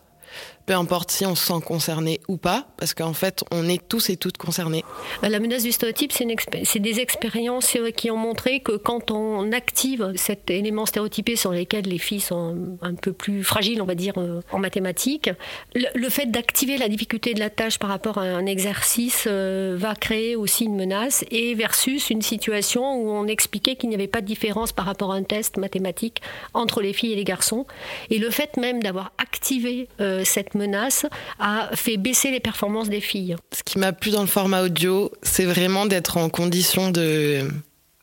peu 0.67 0.73
importe 0.73 1.09
si 1.11 1.25
on 1.25 1.33
se 1.33 1.47
sent 1.47 1.61
concerné 1.65 2.19
ou 2.27 2.35
pas, 2.35 2.67
parce 2.75 2.93
qu'en 2.93 3.13
fait, 3.13 3.43
on 3.51 3.67
est 3.69 3.81
tous 3.87 4.09
et 4.09 4.17
toutes 4.17 4.37
concernés. 4.37 4.83
Euh, 5.23 5.29
la 5.29 5.39
menace 5.39 5.63
du 5.63 5.71
stéréotype, 5.71 6.11
c'est 6.11 6.79
des 6.79 6.99
expériences 6.99 7.77
euh, 7.77 7.89
qui 7.89 8.11
ont 8.11 8.17
montré 8.17 8.59
que 8.59 8.73
quand 8.73 9.09
on 9.09 9.53
active 9.53 10.11
cet 10.15 10.51
élément 10.51 10.85
stéréotypé 10.85 11.37
sur 11.37 11.53
lequel 11.53 11.85
les 11.85 11.97
filles 11.97 12.19
sont 12.19 12.77
un 12.81 12.95
peu 12.95 13.13
plus 13.13 13.45
fragiles, 13.45 13.81
on 13.81 13.85
va 13.85 13.95
dire, 13.95 14.15
euh, 14.17 14.41
en 14.51 14.59
mathématiques, 14.59 15.29
le, 15.73 16.09
fait 16.09 16.25
d'activer 16.25 16.77
la 16.77 16.89
difficulté 16.89 17.33
de 17.33 17.39
la 17.39 17.49
tâche 17.49 17.79
par 17.79 17.89
rapport 17.89 18.17
à 18.17 18.23
un 18.23 18.45
exercice 18.45 19.25
va 19.27 19.95
créer 19.95 20.35
aussi 20.35 20.65
une 20.65 20.75
menace, 20.75 21.23
et 21.31 21.53
versus 21.55 22.09
une 22.09 22.21
situation 22.21 22.95
où 22.95 23.09
on 23.09 23.27
expliquait 23.27 23.77
qu'il 23.77 23.87
n'y 23.89 23.95
avait 23.95 24.07
pas 24.07 24.19
de 24.19 24.25
différence 24.25 24.73
par 24.73 24.85
rapport 24.85 25.13
à 25.13 25.15
un 25.15 25.23
test 25.23 25.57
mathématique 25.57 26.21
entre 26.53 26.81
les 26.81 26.91
filles 26.91 27.13
et 27.13 27.15
les 27.15 27.23
garçons. 27.23 27.65
Et 28.09 28.17
le 28.17 28.29
fait 28.31 28.57
même 28.57 28.83
d'avoir 28.83 29.13
activé 29.17 29.87
cette 30.27 30.55
menace 30.55 31.05
a 31.39 31.69
fait 31.73 31.97
baisser 31.97 32.31
les 32.31 32.39
performances 32.39 32.89
des 32.89 33.01
filles. 33.01 33.35
Ce 33.51 33.63
qui 33.63 33.79
m'a 33.79 33.93
plu 33.93 34.11
dans 34.11 34.21
le 34.21 34.27
format 34.27 34.63
audio, 34.63 35.11
c'est 35.23 35.45
vraiment 35.45 35.85
d'être 35.85 36.17
en 36.17 36.29
condition 36.29 36.91
de, 36.91 37.47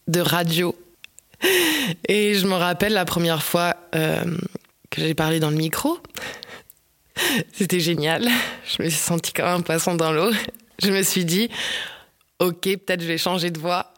de 0.09 0.21
radio. 0.21 0.75
Et 2.09 2.35
je 2.35 2.47
me 2.47 2.55
rappelle 2.55 2.93
la 2.93 3.05
première 3.05 3.43
fois 3.43 3.77
euh, 3.95 4.25
que 4.91 5.01
j'ai 5.01 5.15
parlé 5.15 5.41
dans 5.41 5.51
le 5.51 5.57
micro. 5.57 5.99
C'était 7.53 7.81
génial. 7.81 8.29
Je 8.67 8.83
me 8.83 8.89
suis 8.89 8.99
sentie 8.99 9.33
comme 9.33 9.47
un 9.47 9.61
poisson 9.61 9.95
dans 9.95 10.13
l'eau. 10.13 10.31
Je 10.83 10.91
me 10.91 11.03
suis 11.03 11.25
dit, 11.25 11.49
ok, 12.41 12.63
peut-être 12.63 13.03
je 13.03 13.07
vais 13.07 13.19
changer 13.19 13.51
de 13.51 13.59
voix. 13.59 13.95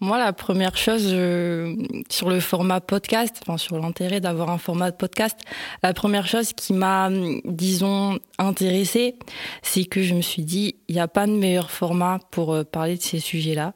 Moi, 0.00 0.16
la 0.18 0.32
première 0.32 0.76
chose 0.76 1.08
euh, 1.08 1.74
sur 2.08 2.30
le 2.30 2.38
format 2.38 2.80
podcast, 2.80 3.34
enfin 3.42 3.58
sur 3.58 3.80
l'intérêt 3.80 4.20
d'avoir 4.20 4.48
un 4.50 4.58
format 4.58 4.92
de 4.92 4.96
podcast, 4.96 5.36
la 5.82 5.92
première 5.92 6.28
chose 6.28 6.52
qui 6.52 6.72
m'a, 6.72 7.10
disons, 7.44 8.20
intéressée, 8.38 9.16
c'est 9.62 9.84
que 9.86 10.02
je 10.04 10.14
me 10.14 10.20
suis 10.20 10.44
dit, 10.44 10.76
il 10.86 10.94
n'y 10.94 11.00
a 11.00 11.08
pas 11.08 11.26
de 11.26 11.32
meilleur 11.32 11.72
format 11.72 12.20
pour 12.30 12.54
euh, 12.54 12.62
parler 12.62 12.96
de 12.96 13.02
ces 13.02 13.18
sujets-là, 13.18 13.74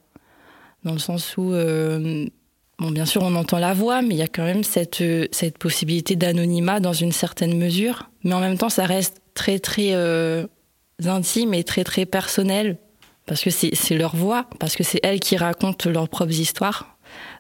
dans 0.85 0.93
le 0.93 1.01
sens 1.01 1.37
où, 1.37 1.53
euh, 1.55 2.25
bon, 2.79 2.93
bien 2.93 3.05
sûr, 3.05 3.23
on 3.25 3.35
entend 3.35 3.59
la 3.59 3.75
voix, 3.75 4.01
mais 4.01 4.15
il 4.15 4.19
y 4.19 4.23
a 4.23 4.29
quand 4.29 4.45
même 4.45 4.63
cette 4.63 5.03
cette 5.33 5.59
possibilité 5.59 6.15
d'anonymat 6.15 6.79
dans 6.79 6.93
une 6.93 7.13
certaine 7.13 7.59
mesure, 7.59 8.11
mais 8.23 8.35
en 8.35 8.41
même 8.41 8.59
temps, 8.59 8.69
ça 8.69 8.87
reste 8.87 9.23
très 9.35 9.59
très 9.59 9.93
intime 11.05 11.53
et 11.53 11.65
très 11.65 11.83
très 11.83 12.07
personnel 12.07 12.79
parce 13.27 13.43
que 13.43 13.51
c'est 13.51 13.95
leur 13.95 14.17
voix, 14.17 14.47
parce 14.59 14.77
que 14.77 14.83
c'est 14.83 15.01
elles 15.03 15.21
qui 15.21 15.37
racontent 15.37 15.89
leurs 15.91 16.09
propres 16.09 16.33
histoires. 16.33 16.97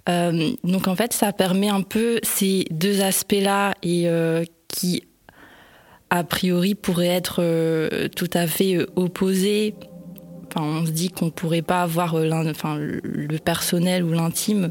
Euh, 0.09 0.53
donc 0.64 0.88
en 0.88 0.95
fait, 0.95 1.12
ça 1.12 1.33
permet 1.33 1.68
un 1.68 1.83
peu 1.83 2.21
ces 2.23 2.66
deux 2.71 3.03
aspects-là 3.03 3.75
et 3.83 4.09
euh, 4.09 4.45
qui 4.68 5.05
a 6.11 6.25
priori 6.25 6.75
pourraient 6.75 7.07
être 7.07 7.37
euh, 7.40 8.09
tout 8.09 8.31
à 8.35 8.47
fait 8.47 8.79
opposés. 8.97 9.75
Enfin, 10.49 10.66
on 10.66 10.87
se 10.87 10.90
dit 10.90 11.09
qu'on 11.09 11.31
pourrait 11.31 11.62
pas 11.62 11.83
avoir 11.83 12.14
le 12.16 13.38
personnel 13.38 14.05
ou 14.05 14.12
l'intime 14.12 14.71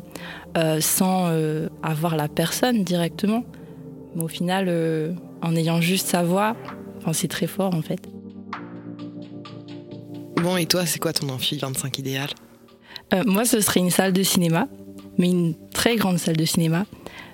sans 0.79 1.31
avoir 1.81 2.15
la 2.15 2.27
personne 2.27 2.83
directement. 2.83 3.43
Mais 4.15 4.21
au 4.21 4.27
final, 4.27 4.69
en 5.41 5.55
ayant 5.55 5.81
juste 5.81 6.05
sa 6.05 6.21
voix, 6.21 6.55
c'est 7.13 7.29
très 7.29 7.47
fort 7.47 7.73
en 7.73 7.81
fait. 7.81 8.07
Bon, 10.41 10.57
et 10.57 10.65
toi, 10.65 10.87
c'est 10.87 10.97
quoi 10.97 11.13
ton 11.13 11.29
amphi 11.29 11.57
25 11.57 11.99
idéal? 11.99 12.29
Euh, 13.13 13.21
Moi, 13.27 13.45
ce 13.45 13.61
serait 13.61 13.79
une 13.79 13.91
salle 13.91 14.11
de 14.11 14.23
cinéma, 14.23 14.67
mais 15.19 15.29
une 15.29 15.53
très 15.71 15.97
grande 15.97 16.17
salle 16.17 16.35
de 16.35 16.45
cinéma. 16.45 16.85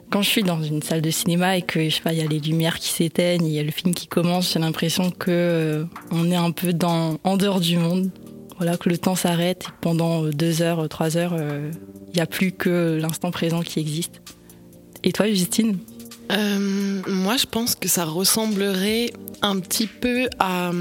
Quand 0.10 0.22
je 0.22 0.30
suis 0.30 0.44
dans 0.44 0.62
une 0.62 0.82
salle 0.82 1.02
de 1.02 1.10
cinéma 1.10 1.58
et 1.58 1.62
que 1.62 1.90
je 1.90 1.96
sais 1.96 2.02
pas, 2.02 2.12
il 2.12 2.20
y 2.20 2.22
a 2.22 2.28
les 2.28 2.40
lumières 2.40 2.80
qui 2.80 2.90
s'éteignent, 2.90 3.46
il 3.46 3.54
y 3.54 3.60
a 3.60 3.64
le 3.64 3.72
film 3.72 3.94
qui 3.94 4.08
commence, 4.08 4.54
j'ai 4.54 4.60
l'impression 4.60 5.10
que 5.10 5.32
euh, 5.32 5.84
on 6.12 6.30
est 6.32 6.36
un 6.36 6.52
peu 6.52 6.74
dans 6.74 7.18
en 7.24 7.38
dehors 7.38 7.62
du 7.62 7.78
monde. 7.78 8.10
Voilà, 8.58 8.76
que 8.76 8.90
le 8.90 8.98
temps 8.98 9.16
s'arrête 9.16 9.66
et 9.68 9.72
pendant 9.80 10.26
euh, 10.26 10.32
deux 10.32 10.62
heures, 10.62 10.90
trois 10.90 11.16
heures, 11.16 11.36
il 11.38 12.14
n'y 12.14 12.22
a 12.22 12.26
plus 12.26 12.52
que 12.52 12.98
l'instant 13.02 13.32
présent 13.32 13.62
qui 13.62 13.80
existe. 13.80 14.22
Et 15.04 15.14
toi, 15.14 15.28
Justine? 15.28 15.78
Moi, 16.30 17.38
je 17.38 17.46
pense 17.46 17.76
que 17.76 17.88
ça 17.88 18.04
ressemblerait 18.04 19.12
un 19.42 19.60
petit 19.60 19.88
peu 19.88 20.28
à 20.40 20.72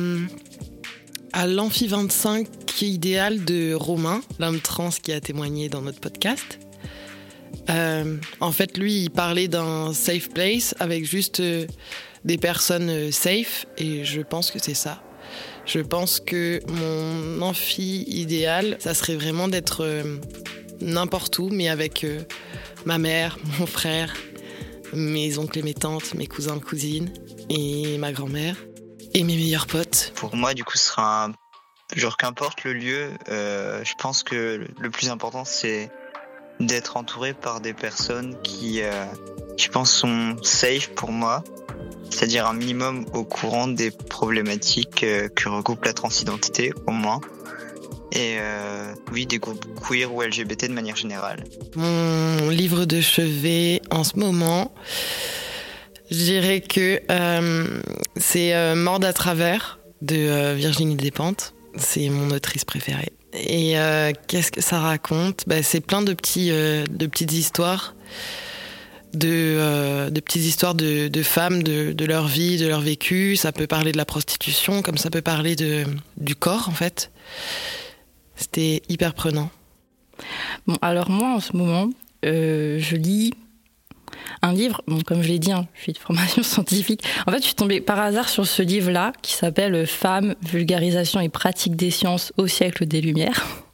à 1.37 1.47
l'Amphi 1.47 1.87
25 1.87 2.49
qui 2.65 2.87
est 2.87 2.89
idéal 2.89 3.45
de 3.45 3.75
Romain, 3.75 4.23
l'homme 4.39 4.59
trans 4.59 4.89
qui 4.89 5.13
a 5.13 5.21
témoigné 5.21 5.69
dans 5.69 5.83
notre 5.83 6.01
podcast. 6.01 6.59
Euh, 7.69 8.17
en 8.41 8.53
fait, 8.53 8.79
lui, 8.79 9.03
il 9.03 9.11
parlait 9.11 9.47
d'un 9.47 9.93
safe 9.93 10.31
place 10.31 10.75
avec 10.79 11.05
juste 11.05 11.41
euh, 11.41 11.67
des 12.25 12.39
personnes 12.39 12.89
euh, 12.89 13.11
safe 13.11 13.67
et 13.77 14.03
je 14.03 14.23
pense 14.23 14.51
que 14.51 14.59
c'est 14.59 14.73
ça. 14.73 15.03
Je 15.67 15.81
pense 15.81 16.21
que 16.21 16.63
mon 16.69 17.43
amphi 17.43 18.05
idéal, 18.09 18.79
ça 18.81 18.95
serait 18.95 19.17
vraiment 19.17 19.47
d'être 19.47 19.85
n'importe 20.81 21.39
où, 21.39 21.51
mais 21.51 21.69
avec 21.69 22.07
ma 22.87 22.97
mère, 22.97 23.37
mon 23.59 23.67
frère, 23.67 24.15
mes 24.95 25.37
oncles 25.37 25.59
et 25.59 25.63
mes 25.63 25.75
tantes, 25.75 26.15
mes 26.15 26.29
cousins, 26.29 26.59
cousines 26.61 27.11
et 27.51 27.99
ma 27.99 28.13
grand-mère 28.13 28.57
et 29.17 29.25
mes 29.25 29.37
meilleurs 29.37 29.67
potes. 29.67 30.13
Pour 30.15 30.37
moi, 30.37 30.53
du 30.53 30.63
coup, 30.63 30.77
ce 30.77 30.89
sera 30.89 31.25
un... 31.25 31.33
genre 31.95 32.19
qu'importe 32.19 32.65
le 32.65 32.75
lieu, 32.75 33.11
euh, 33.31 33.83
je 33.83 33.95
pense 33.95 34.23
que 34.23 34.69
le 34.79 34.91
plus 34.91 35.09
important 35.09 35.45
c'est 35.47 35.91
d'être 36.61 36.99
entouré 36.99 37.33
par 37.33 37.61
des 37.61 37.73
personnes 37.73 38.37
qui, 38.43 38.83
euh, 38.83 39.07
je 39.57 39.69
pense, 39.69 39.91
sont 39.91 40.37
safe 40.43 40.89
pour 40.89 41.13
moi, 41.13 41.43
c'est-à-dire 42.11 42.47
un 42.47 42.53
minimum 42.53 43.07
au 43.15 43.25
courant 43.25 43.69
des 43.69 43.91
problématiques 43.91 45.03
euh, 45.03 45.29
que 45.29 45.49
regroupe 45.49 45.85
la 45.87 45.95
transidentité, 45.95 46.73
au 46.87 46.93
moins. 46.93 47.21
Et 48.13 48.37
euh, 48.39 48.95
oui, 49.13 49.27
des 49.27 49.39
groupes 49.39 49.67
queer 49.87 50.13
ou 50.15 50.23
LGBT 50.23 50.69
de 50.69 50.73
manière 50.73 50.97
générale. 50.97 51.45
Mon 51.75 52.49
livre 52.51 52.85
de 52.85 53.01
chevet 53.01 53.81
en 53.91 54.05
ce 54.05 54.19
moment, 54.19 54.73
je 56.11 56.17
dirais 56.17 56.61
que 56.61 57.01
euh, 57.11 57.81
c'est 58.17 58.55
euh, 58.55 58.87
à 58.87 59.13
travers 59.13 59.79
de 60.03 60.17
euh, 60.17 60.55
Virginie 60.55 60.97
Despentes. 60.97 61.55
C'est 61.77 62.09
mon 62.09 62.31
autrice 62.31 62.65
préférée. 62.65 63.13
Et 63.35 63.75
qu'est-ce 64.29 64.51
que 64.51 64.63
ça 64.63 64.81
raconte? 64.81 65.45
Bah, 65.47 65.63
C'est 65.63 65.83
plein 65.83 66.01
de, 66.01 66.15
petits, 66.15 66.49
de 66.49 67.07
petites 67.07 67.35
histoires. 67.35 67.95
De, 69.13 70.09
petites 70.25 70.45
histoires 70.45 70.75
de, 70.75 71.23
femmes, 71.23 71.63
de, 71.63 72.05
leur 72.07 72.29
vie, 72.29 72.57
de 72.57 72.67
leur 72.67 72.81
vécu. 72.81 73.37
Ça 73.37 73.53
peut 73.53 73.67
parler 73.67 73.93
de 73.93 73.99
la 73.99 74.07
prostitution, 74.07 74.81
comme 74.81 74.97
ça 74.97 75.11
peut 75.11 75.21
parler 75.21 75.55
du 75.55 76.35
corps, 76.35 76.71
en 76.71 76.73
fait. 76.73 77.11
C'était 78.37 78.81
hyper 78.89 79.13
prenant. 79.13 79.51
Bon, 80.67 80.79
alors 80.81 81.11
moi, 81.11 81.35
en 81.35 81.41
ce 81.41 81.55
moment, 81.55 81.91
je 82.23 82.97
lis 82.97 83.35
un 84.43 84.53
livre, 84.53 84.83
comme 85.07 85.23
je 85.23 85.29
l'ai 85.29 85.39
dit, 85.39 85.53
hein, 85.53 85.67
je 85.75 85.83
suis 85.83 85.93
de 85.93 85.99
formation 85.99 86.43
scientifique. 86.45 87.03
En 87.27 87.33
fait, 87.33 87.39
je 87.39 87.45
suis 87.45 87.55
tombée 87.55 87.81
par 87.81 87.99
hasard 88.01 88.29
sur 88.29 88.47
ce 88.47 88.63
livre-là 88.63 89.13
qui 89.23 89.33
s'appelle 89.33 89.87
Femmes, 89.87 90.35
vulgarisation 90.43 91.21
et 91.21 91.29
pratique 91.29 91.77
des 91.77 91.91
sciences 91.91 92.33
au 92.37 92.47
siècle 92.47 92.87
des 92.87 93.01
Lumières. 93.01 93.45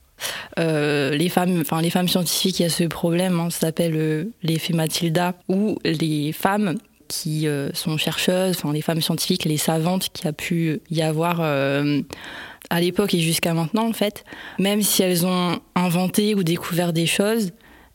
Euh, 0.59 1.17
les 1.17 1.29
femmes, 1.29 1.61
enfin 1.61 1.81
les 1.81 1.91
femmes 1.91 2.07
scientifiques, 2.07 2.61
il 2.61 2.63
y 2.63 2.67
a 2.67 2.69
ce 2.69 2.85
problème, 2.85 3.41
hein, 3.41 3.51
ça 3.51 3.61
s'appelle 3.61 3.97
euh, 3.97 4.25
l'effet 4.45 4.73
Mathilda, 4.73 5.35
où 5.49 5.79
les 5.85 6.33
femmes 6.33 6.79
qui 7.09 7.49
euh, 7.49 7.71
sont 7.75 7.97
chercheuses, 7.97 8.57
enfin 8.57 8.73
les 8.73 8.83
femmes 8.83 9.01
scientifiques, 9.01 9.45
les 9.45 9.57
savantes 9.57 10.11
qui 10.13 10.29
a 10.29 10.33
pu 10.33 10.81
y 10.91 11.03
avoir 11.03 11.41
à 11.41 12.81
l'époque 12.81 13.15
et 13.15 13.19
jusqu'à 13.19 13.53
maintenant 13.53 13.89
en 13.89 13.93
fait, 13.93 14.25
même 14.59 14.83
si 14.83 15.03
elles 15.03 15.27
ont 15.27 15.59
inventé 15.75 16.35
ou 16.35 16.45
découvert 16.45 16.93
des 16.93 17.07
choses, 17.07 17.51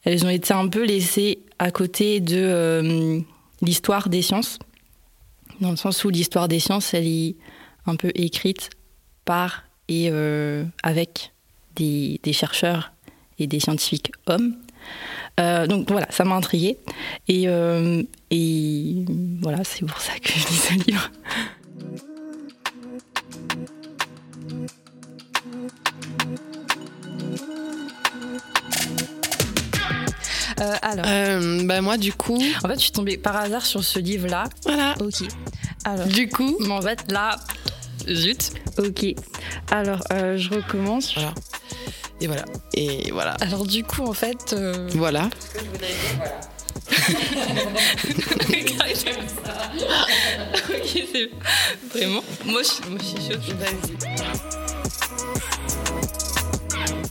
elles 0.08 0.26
ont 0.26 0.30
été 0.30 0.54
un 0.54 0.70
peu 0.70 0.86
laissées 0.86 1.39
à 1.60 1.70
côté 1.70 2.22
de 2.22 3.22
l'histoire 3.62 4.08
des 4.08 4.22
sciences, 4.22 4.58
dans 5.60 5.72
le 5.72 5.76
sens 5.76 6.06
où 6.06 6.10
l'histoire 6.10 6.48
des 6.48 6.60
sciences, 6.60 6.93
elle 6.93 7.08
est 7.08 7.36
un 7.86 7.98
peu 7.98 8.12
écrite 8.15 8.70
par 9.26 9.63
et 9.89 10.10
avec 10.82 11.34
des, 11.76 12.20
chercheurs 12.32 12.93
et 13.38 13.48
des 13.48 13.60
scientifiques 13.60 14.13
hommes. 14.28 14.56
Euh, 15.41 15.67
donc 15.67 15.91
voilà, 15.91 16.08
ça 16.10 16.24
m'a 16.24 16.36
intriguée. 16.36 16.78
Et, 17.28 17.43
euh, 17.48 18.02
et 18.32 19.06
voilà, 19.41 19.63
c'est 19.65 19.86
pour 19.86 20.00
ça 20.00 20.13
que 20.20 20.30
je 20.30 20.48
lis 20.48 20.56
ce 20.56 20.74
livre. 20.89 21.12
Euh, 30.60 30.76
alors. 30.82 31.06
bah 31.65 31.82
moi 31.82 31.98
du 31.98 32.13
coup. 32.13 32.41
En 32.63 32.67
fait, 32.67 32.76
je 32.76 32.82
suis 32.82 32.91
tombée 32.91 33.17
par 33.17 33.36
hasard 33.36 33.65
sur 33.65 33.84
ce 33.84 34.00
livre-là. 34.00 34.46
Voilà. 34.63 34.96
Ok. 35.00 35.28
Alors. 35.86 36.08
Du 36.08 36.30
coup. 36.30 36.58
en 36.70 36.82
fait, 36.82 37.12
là. 37.12 37.38
Zut. 38.10 38.52
Ok. 38.78 39.06
Alors, 39.72 40.02
je 40.12 40.50
recommence. 40.50 41.13
Voilà. 41.15 41.34
Et 42.20 42.28
voilà. 42.28 42.46
Et 42.74 43.12
voilà. 43.12 43.32
Alors 43.41 43.65
du 43.65 43.84
coup, 43.84 44.04
en 44.04 44.13
fait... 44.13 44.54
Euh... 44.54 44.89
Voilà. 44.93 45.30
Ce 45.39 45.58
que 45.58 45.60
je 45.60 45.70
voudrais 45.70 45.88
dire, 45.88 46.17
voilà. 46.17 46.39
ok, 50.70 51.04
c'est... 51.12 51.30
Vraiment 51.93 52.24
Moi, 52.46 52.62
je, 52.63 52.89
moi, 52.89 53.00
je 53.00 53.06
suis 53.06 53.32
chaude. 53.32 53.41